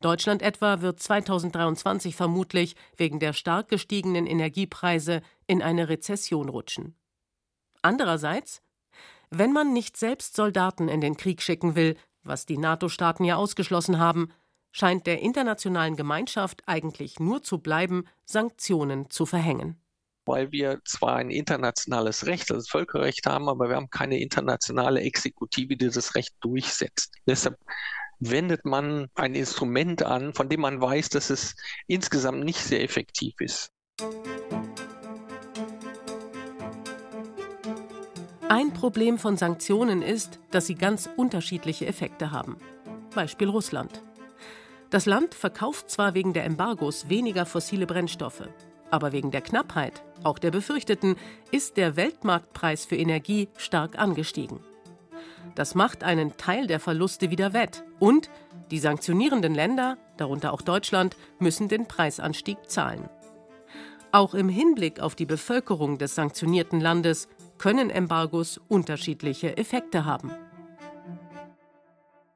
Deutschland 0.00 0.40
etwa 0.40 0.80
wird 0.80 1.00
2023 1.00 2.16
vermutlich 2.16 2.74
wegen 2.96 3.18
der 3.18 3.32
stark 3.32 3.68
gestiegenen 3.68 4.26
Energiepreise 4.26 5.20
in 5.46 5.62
eine 5.62 5.88
Rezession 5.88 6.48
rutschen. 6.48 6.96
Andererseits 7.82 8.62
wenn 9.30 9.52
man 9.52 9.72
nicht 9.72 9.96
selbst 9.96 10.34
Soldaten 10.34 10.88
in 10.88 11.00
den 11.00 11.16
Krieg 11.16 11.40
schicken 11.40 11.76
will, 11.76 11.96
was 12.22 12.46
die 12.46 12.58
NATO-Staaten 12.58 13.24
ja 13.24 13.36
ausgeschlossen 13.36 13.98
haben, 13.98 14.32
scheint 14.72 15.06
der 15.06 15.20
internationalen 15.20 15.96
Gemeinschaft 15.96 16.62
eigentlich 16.66 17.18
nur 17.18 17.42
zu 17.42 17.58
bleiben, 17.58 18.04
Sanktionen 18.24 19.10
zu 19.10 19.26
verhängen. 19.26 19.80
Weil 20.26 20.52
wir 20.52 20.80
zwar 20.84 21.16
ein 21.16 21.30
internationales 21.30 22.26
Recht, 22.26 22.50
also 22.50 22.60
das 22.60 22.68
Völkerrecht 22.68 23.26
haben, 23.26 23.48
aber 23.48 23.68
wir 23.68 23.76
haben 23.76 23.90
keine 23.90 24.20
internationale 24.20 25.00
Exekutive, 25.00 25.76
die 25.76 25.88
das 25.88 26.14
Recht 26.14 26.34
durchsetzt. 26.40 27.14
Deshalb 27.26 27.56
wendet 28.20 28.64
man 28.64 29.08
ein 29.14 29.34
Instrument 29.34 30.02
an, 30.02 30.34
von 30.34 30.48
dem 30.48 30.60
man 30.60 30.80
weiß, 30.80 31.08
dass 31.08 31.30
es 31.30 31.56
insgesamt 31.86 32.44
nicht 32.44 32.60
sehr 32.60 32.82
effektiv 32.82 33.34
ist. 33.40 33.72
Ein 38.50 38.72
Problem 38.72 39.16
von 39.16 39.36
Sanktionen 39.36 40.02
ist, 40.02 40.40
dass 40.50 40.66
sie 40.66 40.74
ganz 40.74 41.08
unterschiedliche 41.16 41.86
Effekte 41.86 42.32
haben. 42.32 42.56
Beispiel 43.14 43.48
Russland. 43.48 44.02
Das 44.90 45.06
Land 45.06 45.36
verkauft 45.36 45.88
zwar 45.88 46.14
wegen 46.14 46.32
der 46.32 46.44
Embargos 46.46 47.08
weniger 47.08 47.46
fossile 47.46 47.86
Brennstoffe, 47.86 48.48
aber 48.90 49.12
wegen 49.12 49.30
der 49.30 49.42
Knappheit, 49.42 50.02
auch 50.24 50.40
der 50.40 50.50
befürchteten, 50.50 51.14
ist 51.52 51.76
der 51.76 51.94
Weltmarktpreis 51.94 52.86
für 52.86 52.96
Energie 52.96 53.48
stark 53.56 53.96
angestiegen. 53.96 54.58
Das 55.54 55.76
macht 55.76 56.02
einen 56.02 56.36
Teil 56.36 56.66
der 56.66 56.80
Verluste 56.80 57.30
wieder 57.30 57.52
wett 57.52 57.84
und 58.00 58.30
die 58.72 58.80
sanktionierenden 58.80 59.54
Länder, 59.54 59.96
darunter 60.16 60.52
auch 60.52 60.62
Deutschland, 60.62 61.16
müssen 61.38 61.68
den 61.68 61.86
Preisanstieg 61.86 62.68
zahlen. 62.68 63.08
Auch 64.10 64.34
im 64.34 64.48
Hinblick 64.48 64.98
auf 64.98 65.14
die 65.14 65.26
Bevölkerung 65.26 65.98
des 65.98 66.16
sanktionierten 66.16 66.80
Landes 66.80 67.28
können 67.60 67.90
Embargos 67.90 68.58
unterschiedliche 68.68 69.58
Effekte 69.58 70.06
haben. 70.06 70.30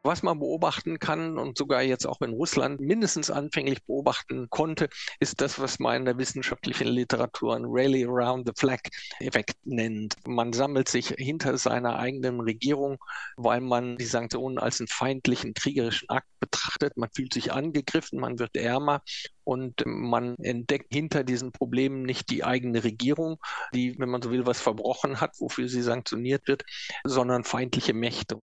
Was 0.06 0.22
man 0.22 0.38
beobachten 0.38 0.98
kann 0.98 1.38
und 1.38 1.56
sogar 1.56 1.80
jetzt 1.80 2.04
auch 2.06 2.20
in 2.20 2.34
Russland 2.34 2.78
mindestens 2.78 3.30
anfänglich 3.30 3.82
beobachten 3.86 4.50
konnte, 4.50 4.90
ist 5.18 5.40
das, 5.40 5.58
was 5.58 5.78
man 5.78 5.96
in 5.96 6.04
der 6.04 6.18
wissenschaftlichen 6.18 6.88
Literatur 6.88 7.56
ein 7.56 7.64
Rally 7.66 8.04
Around 8.04 8.46
the 8.46 8.52
Flag 8.54 8.80
Effekt 9.18 9.56
nennt. 9.64 10.16
Man 10.26 10.52
sammelt 10.52 10.90
sich 10.90 11.08
hinter 11.16 11.56
seiner 11.56 11.98
eigenen 11.98 12.40
Regierung, 12.40 12.98
weil 13.38 13.62
man 13.62 13.96
die 13.96 14.04
Sanktionen 14.04 14.58
als 14.58 14.78
einen 14.78 14.88
feindlichen, 14.88 15.54
kriegerischen 15.54 16.10
Akt 16.10 16.28
betrachtet. 16.38 16.98
Man 16.98 17.08
fühlt 17.10 17.32
sich 17.32 17.54
angegriffen, 17.54 18.20
man 18.20 18.38
wird 18.38 18.56
ärmer 18.56 19.00
und 19.42 19.84
man 19.86 20.36
entdeckt 20.36 20.92
hinter 20.92 21.24
diesen 21.24 21.50
Problemen 21.50 22.02
nicht 22.02 22.28
die 22.28 22.44
eigene 22.44 22.84
Regierung, 22.84 23.38
die, 23.72 23.98
wenn 23.98 24.10
man 24.10 24.20
so 24.20 24.30
will, 24.30 24.44
was 24.44 24.60
verbrochen 24.60 25.22
hat, 25.22 25.32
wofür 25.38 25.66
sie 25.66 25.80
sanktioniert 25.80 26.46
wird, 26.46 26.62
sondern 27.04 27.42
feindliche 27.42 27.94
Mächte. 27.94 28.38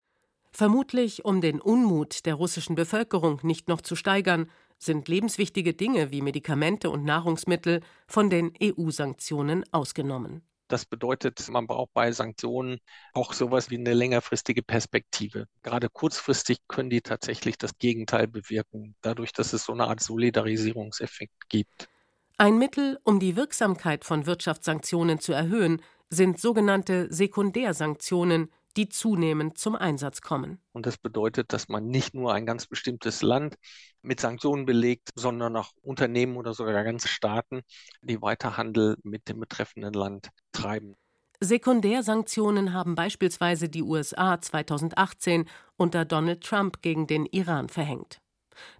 Vermutlich, 0.51 1.25
um 1.25 1.41
den 1.41 1.61
Unmut 1.61 2.25
der 2.25 2.35
russischen 2.35 2.75
Bevölkerung 2.75 3.39
nicht 3.43 3.67
noch 3.67 3.81
zu 3.81 3.95
steigern, 3.95 4.49
sind 4.77 5.07
lebenswichtige 5.07 5.73
Dinge 5.73 6.11
wie 6.11 6.21
Medikamente 6.21 6.89
und 6.89 7.03
Nahrungsmittel 7.03 7.81
von 8.07 8.29
den 8.29 8.53
EU-Sanktionen 8.61 9.63
ausgenommen. 9.71 10.41
Das 10.69 10.85
bedeutet, 10.85 11.49
man 11.49 11.65
braucht 11.65 11.93
bei 11.93 12.11
Sanktionen 12.11 12.79
auch 13.13 13.33
sowas 13.33 13.71
wie 13.71 13.77
eine 13.77 13.93
längerfristige 13.93 14.61
Perspektive. 14.61 15.47
Gerade 15.63 15.89
kurzfristig 15.89 16.59
können 16.67 16.91
die 16.91 17.01
tatsächlich 17.01 17.57
das 17.57 17.77
Gegenteil 17.79 18.27
bewirken, 18.27 18.95
dadurch, 19.01 19.33
dass 19.33 19.51
es 19.53 19.65
so 19.65 19.73
eine 19.73 19.87
Art 19.87 19.99
Solidarisierungseffekt 19.99 21.49
gibt. 21.49 21.89
Ein 22.37 22.59
Mittel, 22.59 22.99
um 23.03 23.19
die 23.19 23.35
Wirksamkeit 23.35 24.05
von 24.05 24.27
Wirtschaftssanktionen 24.27 25.19
zu 25.19 25.33
erhöhen, 25.33 25.81
sind 26.09 26.39
sogenannte 26.39 27.11
Sekundärsanktionen, 27.11 28.49
die 28.77 28.89
zunehmend 28.89 29.57
zum 29.57 29.75
Einsatz 29.75 30.21
kommen. 30.21 30.59
Und 30.73 30.85
das 30.85 30.97
bedeutet, 30.97 31.53
dass 31.53 31.69
man 31.69 31.87
nicht 31.87 32.13
nur 32.13 32.33
ein 32.33 32.45
ganz 32.45 32.67
bestimmtes 32.67 33.21
Land 33.21 33.55
mit 34.01 34.19
Sanktionen 34.19 34.65
belegt, 34.65 35.09
sondern 35.15 35.55
auch 35.55 35.71
Unternehmen 35.81 36.37
oder 36.37 36.53
sogar 36.53 36.83
ganze 36.83 37.07
Staaten, 37.07 37.61
die 38.01 38.21
weiter 38.21 38.57
Handel 38.57 38.97
mit 39.03 39.27
dem 39.27 39.39
betreffenden 39.39 39.93
Land 39.93 40.29
treiben. 40.51 40.95
Sekundärsanktionen 41.41 42.73
haben 42.73 42.95
beispielsweise 42.95 43.69
die 43.69 43.83
USA 43.83 44.41
2018 44.41 45.45
unter 45.77 46.03
Donald 46.03 46.43
Trump 46.43 46.81
gegen 46.81 47.07
den 47.07 47.25
Iran 47.25 47.69
verhängt. 47.69 48.19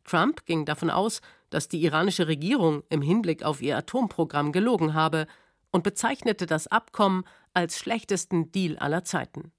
Trump 0.04 0.46
ging 0.46 0.66
davon 0.66 0.90
aus, 0.90 1.22
dass 1.50 1.70
die 1.70 1.84
iranische 1.84 2.28
Regierung 2.28 2.84
im 2.90 3.02
Hinblick 3.02 3.44
auf 3.44 3.62
ihr 3.62 3.78
Atomprogramm 3.78 4.52
gelogen 4.52 4.94
habe 4.94 5.26
und 5.72 5.84
bezeichnete 5.84 6.46
das 6.46 6.68
Abkommen 6.68 7.24
als 7.54 7.80
schlechtesten 7.80 8.52
Deal 8.52 8.78
aller 8.78 9.04
Zeiten. 9.04 9.52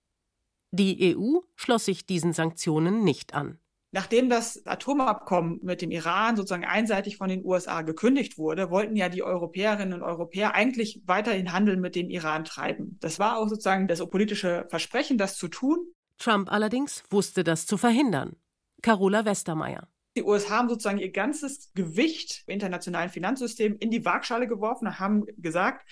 Die 0.73 1.17
EU 1.17 1.41
schloss 1.57 1.85
sich 1.85 2.07
diesen 2.07 2.33
Sanktionen 2.33 3.03
nicht 3.03 3.35
an. 3.35 3.59
Nachdem 3.93 4.31
das 4.31 4.65
Atomabkommen 4.67 5.59
mit 5.63 5.83
dem 5.83 5.91
Iran 5.91 6.37
sozusagen 6.37 6.65
einseitig 6.65 7.17
von 7.17 7.29
den 7.29 7.45
USA 7.45 7.83
gekündigt 7.83 8.39
wurde, 8.39 8.71
wollten 8.71 8.95
ja 8.95 9.09
die 9.09 9.25
Europäerinnen 9.25 9.95
und 9.95 10.03
Europäer 10.03 10.55
eigentlich 10.55 11.03
weiterhin 11.07 11.53
Handel 11.53 11.77
mit 11.77 11.97
dem 11.97 12.09
Iran 12.09 12.45
treiben. 12.45 12.99
Das 13.01 13.19
war 13.19 13.37
auch 13.37 13.49
sozusagen 13.49 13.89
das 13.89 13.99
politische 14.09 14.67
Versprechen, 14.71 15.19
das 15.19 15.37
zu 15.37 15.49
tun. 15.49 15.79
Trump 16.19 16.53
allerdings 16.53 17.03
wusste 17.11 17.43
das 17.43 17.67
zu 17.67 17.77
verhindern. 17.77 18.37
Carola 18.81 19.25
Westermeier. 19.25 19.89
Die 20.17 20.23
USA 20.23 20.59
haben 20.59 20.69
sozusagen 20.69 20.99
ihr 20.99 21.11
ganzes 21.11 21.73
Gewicht 21.75 22.45
im 22.47 22.55
internationalen 22.55 23.11
Finanzsystem 23.11 23.77
in 23.79 23.91
die 23.91 24.05
Waagschale 24.05 24.47
geworfen 24.47 24.87
und 24.87 25.01
haben 25.01 25.25
gesagt, 25.37 25.89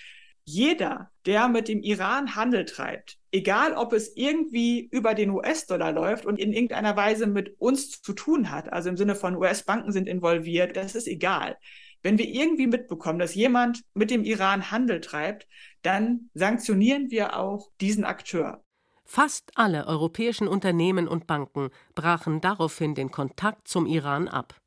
jeder, 0.48 1.10
der 1.26 1.48
mit 1.48 1.68
dem 1.68 1.82
Iran 1.82 2.34
Handel 2.34 2.64
treibt, 2.64 3.18
egal 3.32 3.74
ob 3.74 3.92
es 3.92 4.16
irgendwie 4.16 4.88
über 4.90 5.14
den 5.14 5.30
US-Dollar 5.30 5.92
läuft 5.92 6.24
und 6.24 6.38
in 6.38 6.54
irgendeiner 6.54 6.96
Weise 6.96 7.26
mit 7.26 7.60
uns 7.60 8.00
zu 8.00 8.14
tun 8.14 8.50
hat, 8.50 8.72
also 8.72 8.88
im 8.88 8.96
Sinne 8.96 9.14
von 9.14 9.36
US-Banken 9.36 9.92
sind 9.92 10.08
involviert, 10.08 10.76
das 10.76 10.94
ist 10.94 11.06
egal. 11.06 11.58
Wenn 12.02 12.16
wir 12.16 12.26
irgendwie 12.26 12.66
mitbekommen, 12.66 13.18
dass 13.18 13.34
jemand 13.34 13.82
mit 13.92 14.10
dem 14.10 14.24
Iran 14.24 14.70
Handel 14.70 15.00
treibt, 15.00 15.46
dann 15.82 16.30
sanktionieren 16.32 17.10
wir 17.10 17.36
auch 17.36 17.70
diesen 17.80 18.04
Akteur. 18.04 18.64
Fast 19.04 19.50
alle 19.54 19.86
europäischen 19.86 20.48
Unternehmen 20.48 21.08
und 21.08 21.26
Banken 21.26 21.68
brachen 21.94 22.40
daraufhin 22.40 22.94
den 22.94 23.10
Kontakt 23.10 23.68
zum 23.68 23.86
Iran 23.86 24.28
ab 24.28 24.58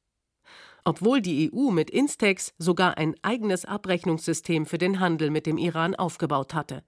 obwohl 0.84 1.22
die 1.22 1.52
EU 1.54 1.72
mit 1.72 1.90
Instex 1.90 2.54
sogar 2.58 2.98
ein 2.98 3.16
eigenes 3.22 3.66
Abrechnungssystem 3.66 4.66
für 4.66 4.78
den 4.78 5.00
Handel 5.00 5.30
mit 5.30 5.46
dem 5.46 5.58
Iran 5.58 5.96
aufgebaut 5.96 6.54
hatte. 6.54 6.84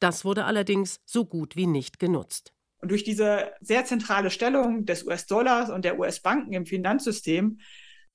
Das 0.00 0.24
wurde 0.24 0.44
allerdings 0.44 1.00
so 1.04 1.24
gut 1.24 1.56
wie 1.56 1.66
nicht 1.66 1.98
genutzt. 1.98 2.52
Und 2.78 2.90
durch 2.90 3.04
diese 3.04 3.52
sehr 3.60 3.84
zentrale 3.84 4.30
Stellung 4.30 4.84
des 4.84 5.04
US-Dollars 5.04 5.70
und 5.70 5.84
der 5.84 5.98
US-Banken 5.98 6.52
im 6.52 6.66
Finanzsystem 6.66 7.58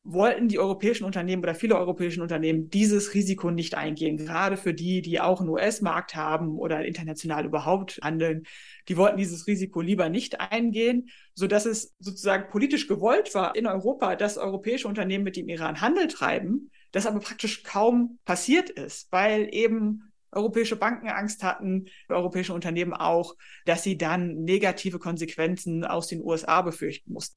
wollten 0.04 0.48
die 0.48 0.60
europäischen 0.60 1.04
Unternehmen 1.04 1.44
oder 1.44 1.54
viele 1.54 1.78
europäische 1.78 2.22
Unternehmen 2.22 2.70
dieses 2.70 3.14
Risiko 3.14 3.52
nicht 3.52 3.76
eingehen. 3.76 4.18
Gerade 4.18 4.58
für 4.58 4.74
die, 4.74 5.02
die 5.02 5.20
auch 5.20 5.42
einen 5.42 5.50
US-Markt 5.50 6.16
haben 6.16 6.58
oder 6.58 6.86
international 6.86 7.46
überhaupt 7.46 8.00
handeln, 8.02 8.44
die 8.88 8.98
wollten 8.98 9.18
dieses 9.18 9.46
Risiko 9.46 9.82
lieber 9.82 10.10
nicht 10.10 10.40
eingehen, 10.40 11.10
so 11.34 11.48
dass 11.48 11.66
es 11.66 11.96
sozusagen 12.00 12.50
politisch 12.50 12.88
gewollt 12.88 13.36
war 13.36 13.56
in 13.56 13.68
Europa, 13.68 14.16
dass 14.16 14.38
europäische 14.38 14.88
Unternehmen 14.88 15.24
mit 15.24 15.36
dem 15.36 15.50
Iran 15.50 15.82
Handel 15.82 16.08
treiben, 16.08 16.72
das 16.92 17.06
aber 17.06 17.20
praktisch 17.20 17.64
kaum 17.64 18.20
passiert 18.26 18.70
ist, 18.70 19.12
weil 19.12 19.50
eben 19.52 20.12
europäische 20.32 20.76
Banken 20.76 21.10
Angst 21.10 21.44
hatten, 21.44 21.86
europäische 22.08 22.54
Unternehmen 22.54 22.94
auch, 22.94 23.36
dass 23.66 23.84
sie 23.84 23.98
dann 23.98 24.44
negative 24.44 25.00
Konsequenzen 25.00 25.84
aus 25.86 26.08
den 26.08 26.22
USA 26.24 26.62
befürchten 26.62 27.14
mussten. 27.14 27.36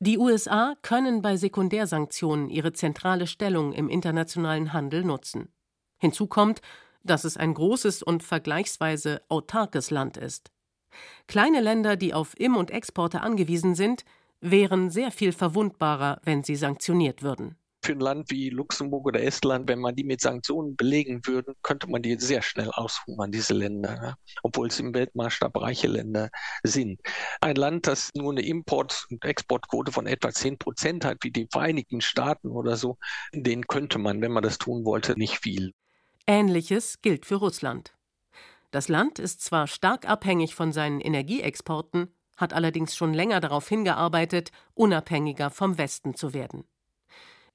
Die 0.00 0.18
USA 0.18 0.74
können 0.82 1.22
bei 1.22 1.36
Sekundärsanktionen 1.36 2.50
ihre 2.50 2.72
zentrale 2.72 3.26
Stellung 3.26 3.72
im 3.72 3.88
internationalen 3.88 4.72
Handel 4.72 5.02
nutzen. 5.02 5.52
Hinzu 5.98 6.28
kommt, 6.28 6.60
dass 7.02 7.24
es 7.24 7.36
ein 7.36 7.54
großes 7.54 8.02
und 8.02 8.22
vergleichsweise 8.22 9.22
autarkes 9.28 9.90
Land 9.90 10.16
ist. 10.16 10.52
Kleine 11.26 11.60
Länder, 11.60 11.96
die 11.96 12.14
auf 12.14 12.38
Im- 12.38 12.56
und 12.56 12.70
Exporte 12.70 13.22
angewiesen 13.22 13.74
sind, 13.74 14.04
wären 14.40 14.90
sehr 14.90 15.10
viel 15.10 15.32
verwundbarer, 15.32 16.20
wenn 16.22 16.44
sie 16.44 16.54
sanktioniert 16.54 17.22
würden 17.22 17.56
für 17.82 17.92
ein 17.92 18.00
Land 18.00 18.30
wie 18.30 18.50
Luxemburg 18.50 19.06
oder 19.06 19.22
Estland, 19.22 19.68
wenn 19.68 19.78
man 19.78 19.94
die 19.94 20.04
mit 20.04 20.20
Sanktionen 20.20 20.76
belegen 20.76 21.20
würde, 21.24 21.54
könnte 21.62 21.88
man 21.88 22.02
die 22.02 22.18
sehr 22.18 22.42
schnell 22.42 22.70
aushungern, 22.70 23.30
diese 23.30 23.54
Länder, 23.54 23.94
ja? 24.02 24.14
obwohl 24.42 24.68
es 24.68 24.80
im 24.80 24.94
Weltmaßstab 24.94 25.56
reiche 25.60 25.86
Länder 25.86 26.30
sind. 26.62 27.00
Ein 27.40 27.56
Land, 27.56 27.86
das 27.86 28.10
nur 28.14 28.32
eine 28.32 28.42
Import- 28.42 29.06
und 29.10 29.24
Exportquote 29.24 29.92
von 29.92 30.06
etwa 30.06 30.30
10 30.30 30.58
Prozent 30.58 31.04
hat, 31.04 31.18
wie 31.22 31.30
die 31.30 31.48
Vereinigten 31.50 32.00
Staaten 32.00 32.48
oder 32.48 32.76
so, 32.76 32.98
den 33.32 33.66
könnte 33.66 33.98
man, 33.98 34.20
wenn 34.20 34.32
man 34.32 34.42
das 34.42 34.58
tun 34.58 34.84
wollte, 34.84 35.18
nicht 35.18 35.38
viel. 35.38 35.72
Ähnliches 36.26 37.00
gilt 37.00 37.26
für 37.26 37.36
Russland. 37.36 37.94
Das 38.70 38.88
Land 38.88 39.18
ist 39.18 39.40
zwar 39.40 39.66
stark 39.66 40.06
abhängig 40.06 40.54
von 40.54 40.72
seinen 40.72 41.00
Energieexporten, 41.00 42.12
hat 42.36 42.52
allerdings 42.52 42.94
schon 42.94 43.14
länger 43.14 43.40
darauf 43.40 43.68
hingearbeitet, 43.68 44.52
unabhängiger 44.74 45.50
vom 45.50 45.78
Westen 45.78 46.14
zu 46.14 46.34
werden. 46.34 46.64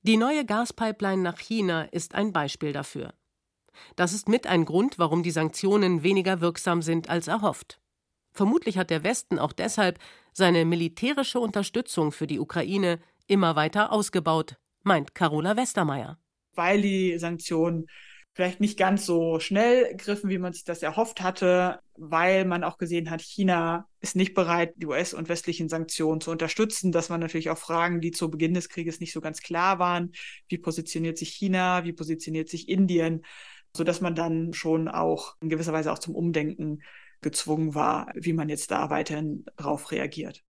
Die 0.06 0.18
neue 0.18 0.44
Gaspipeline 0.44 1.22
nach 1.22 1.40
China 1.40 1.84
ist 1.84 2.14
ein 2.14 2.34
Beispiel 2.34 2.74
dafür. 2.74 3.14
Das 3.96 4.12
ist 4.12 4.28
mit 4.28 4.48
ein 4.48 4.66
Grund, 4.66 5.00
warum 5.00 5.24
die 5.24 5.32
Sanktionen 5.32 6.04
weniger 6.04 6.42
wirksam 6.42 6.82
sind 6.82 7.10
als 7.10 7.30
erhofft. 7.30 7.80
Vermutlich 8.34 8.78
hat 8.78 8.90
der 8.90 9.06
Westen 9.06 9.40
auch 9.40 9.54
deshalb 9.54 10.00
seine 10.34 10.66
militärische 10.66 11.40
Unterstützung 11.40 12.12
für 12.12 12.28
die 12.28 12.42
Ukraine 12.42 13.00
immer 13.28 13.56
weiter 13.56 13.94
ausgebaut, 13.94 14.58
meint 14.84 15.16
Carola 15.16 15.56
Westermeier. 15.56 16.20
Weil 16.54 16.82
die 16.82 17.18
Sanktionen 17.18 17.88
vielleicht 18.34 18.60
nicht 18.60 18.78
ganz 18.78 19.06
so 19.06 19.40
schnell 19.40 19.96
griffen, 19.96 20.30
wie 20.30 20.40
man 20.40 20.54
sich 20.54 20.64
das 20.64 20.82
erhofft 20.82 21.22
hatte, 21.22 21.80
weil 21.96 22.46
man 22.46 22.64
auch 22.64 22.78
gesehen 22.78 23.12
hat, 23.12 23.22
China 23.22 23.88
ist 24.00 24.16
nicht 24.16 24.34
bereit, 24.34 24.74
die 24.78 24.88
US- 24.88 25.14
und 25.14 25.30
westlichen 25.30 25.70
Sanktionen 25.70 26.20
zu 26.20 26.32
unterstützen. 26.32 26.92
Das 26.92 27.10
waren 27.10 27.20
natürlich 27.20 27.52
auch 27.52 27.58
Fragen, 27.58 28.02
die 28.02 28.12
zu 28.12 28.32
Beginn 28.32 28.56
des 28.56 28.70
Krieges 28.70 29.00
nicht 29.00 29.14
so 29.14 29.22
ganz 29.22 29.42
klar 29.42 29.78
waren. 29.78 30.14
Wie 30.48 30.58
positioniert 30.58 31.18
sich 31.18 31.30
China? 31.30 31.84
Wie 31.84 31.94
positioniert 31.94 32.50
sich 32.50 32.70
Indien? 32.70 33.24
Sodass 33.76 34.02
man 34.02 34.16
dann 34.16 34.54
schon 34.54 34.88
auch 34.88 35.36
in 35.42 35.50
gewisser 35.50 35.74
Weise 35.74 35.92
auch 35.92 36.00
zum 36.00 36.16
Umdenken 36.16 36.82
gezwungen 37.22 37.76
war, 37.76 38.12
wie 38.16 38.34
man 38.34 38.50
jetzt 38.50 38.72
da 38.72 38.90
weiterhin 38.90 39.46
darauf 39.58 39.92
reagiert. 39.92 40.44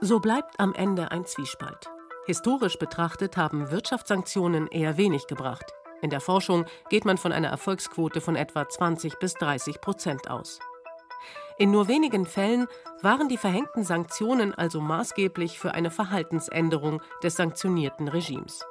So 0.00 0.18
bleibt 0.18 0.58
am 0.58 0.72
Ende 0.72 1.10
ein 1.10 1.26
Zwiespalt. 1.26 1.90
Historisch 2.30 2.78
betrachtet 2.78 3.36
haben 3.36 3.72
Wirtschaftssanktionen 3.72 4.68
eher 4.68 4.96
wenig 4.96 5.26
gebracht. 5.26 5.64
In 6.00 6.10
der 6.10 6.20
Forschung 6.20 6.64
geht 6.88 7.04
man 7.04 7.18
von 7.18 7.32
einer 7.32 7.48
Erfolgsquote 7.48 8.20
von 8.20 8.36
etwa 8.36 8.68
20 8.68 9.18
bis 9.18 9.34
30 9.34 9.80
Prozent 9.80 10.30
aus. 10.30 10.60
In 11.58 11.72
nur 11.72 11.88
wenigen 11.88 12.26
Fällen 12.26 12.68
waren 13.02 13.28
die 13.28 13.36
verhängten 13.36 13.82
Sanktionen 13.82 14.54
also 14.54 14.80
maßgeblich 14.80 15.58
für 15.58 15.74
eine 15.74 15.90
Verhaltensänderung 15.90 17.02
des 17.20 17.34
sanktionierten 17.34 18.06
Regimes. 18.06 18.64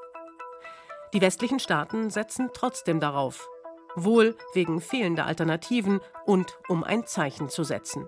Die 1.13 1.19
westlichen 1.19 1.59
Staaten 1.59 2.09
setzen 2.11 2.51
trotzdem 2.53 3.01
darauf. 3.01 3.49
wohl 3.93 4.37
wegen 4.53 4.79
fehlender 4.79 5.25
Alternativen 5.25 5.99
und 6.25 6.57
um 6.69 6.85
ein 6.85 7.05
Zeichen 7.05 7.49
zu 7.49 7.65
setzen. 7.65 8.07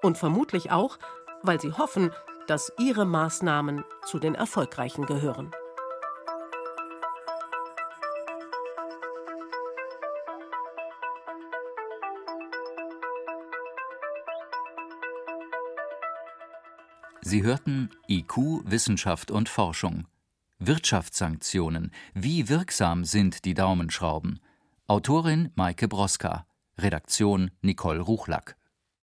Und 0.00 0.16
vermutlich 0.16 0.70
auch, 0.70 0.96
weil 1.42 1.60
sie 1.60 1.72
hoffen, 1.72 2.10
dass 2.46 2.72
ihre 2.78 3.04
Maßnahmen 3.04 3.84
zu 4.04 4.18
den 4.18 4.34
erfolgreichen 4.34 5.06
gehören. 5.06 5.50
Sie 17.20 17.42
hörten 17.42 17.90
IQ 18.08 18.62
Wissenschaft 18.64 19.30
und 19.30 19.48
Forschung. 19.48 20.06
Wirtschaftssanktionen. 20.58 21.90
Wie 22.14 22.48
wirksam 22.48 23.04
sind 23.04 23.44
die 23.44 23.54
Daumenschrauben? 23.54 24.40
Autorin 24.86 25.50
Maike 25.54 25.88
Broska. 25.88 26.46
Redaktion 26.78 27.50
Nicole 27.62 28.00
Ruchlack 28.00 28.56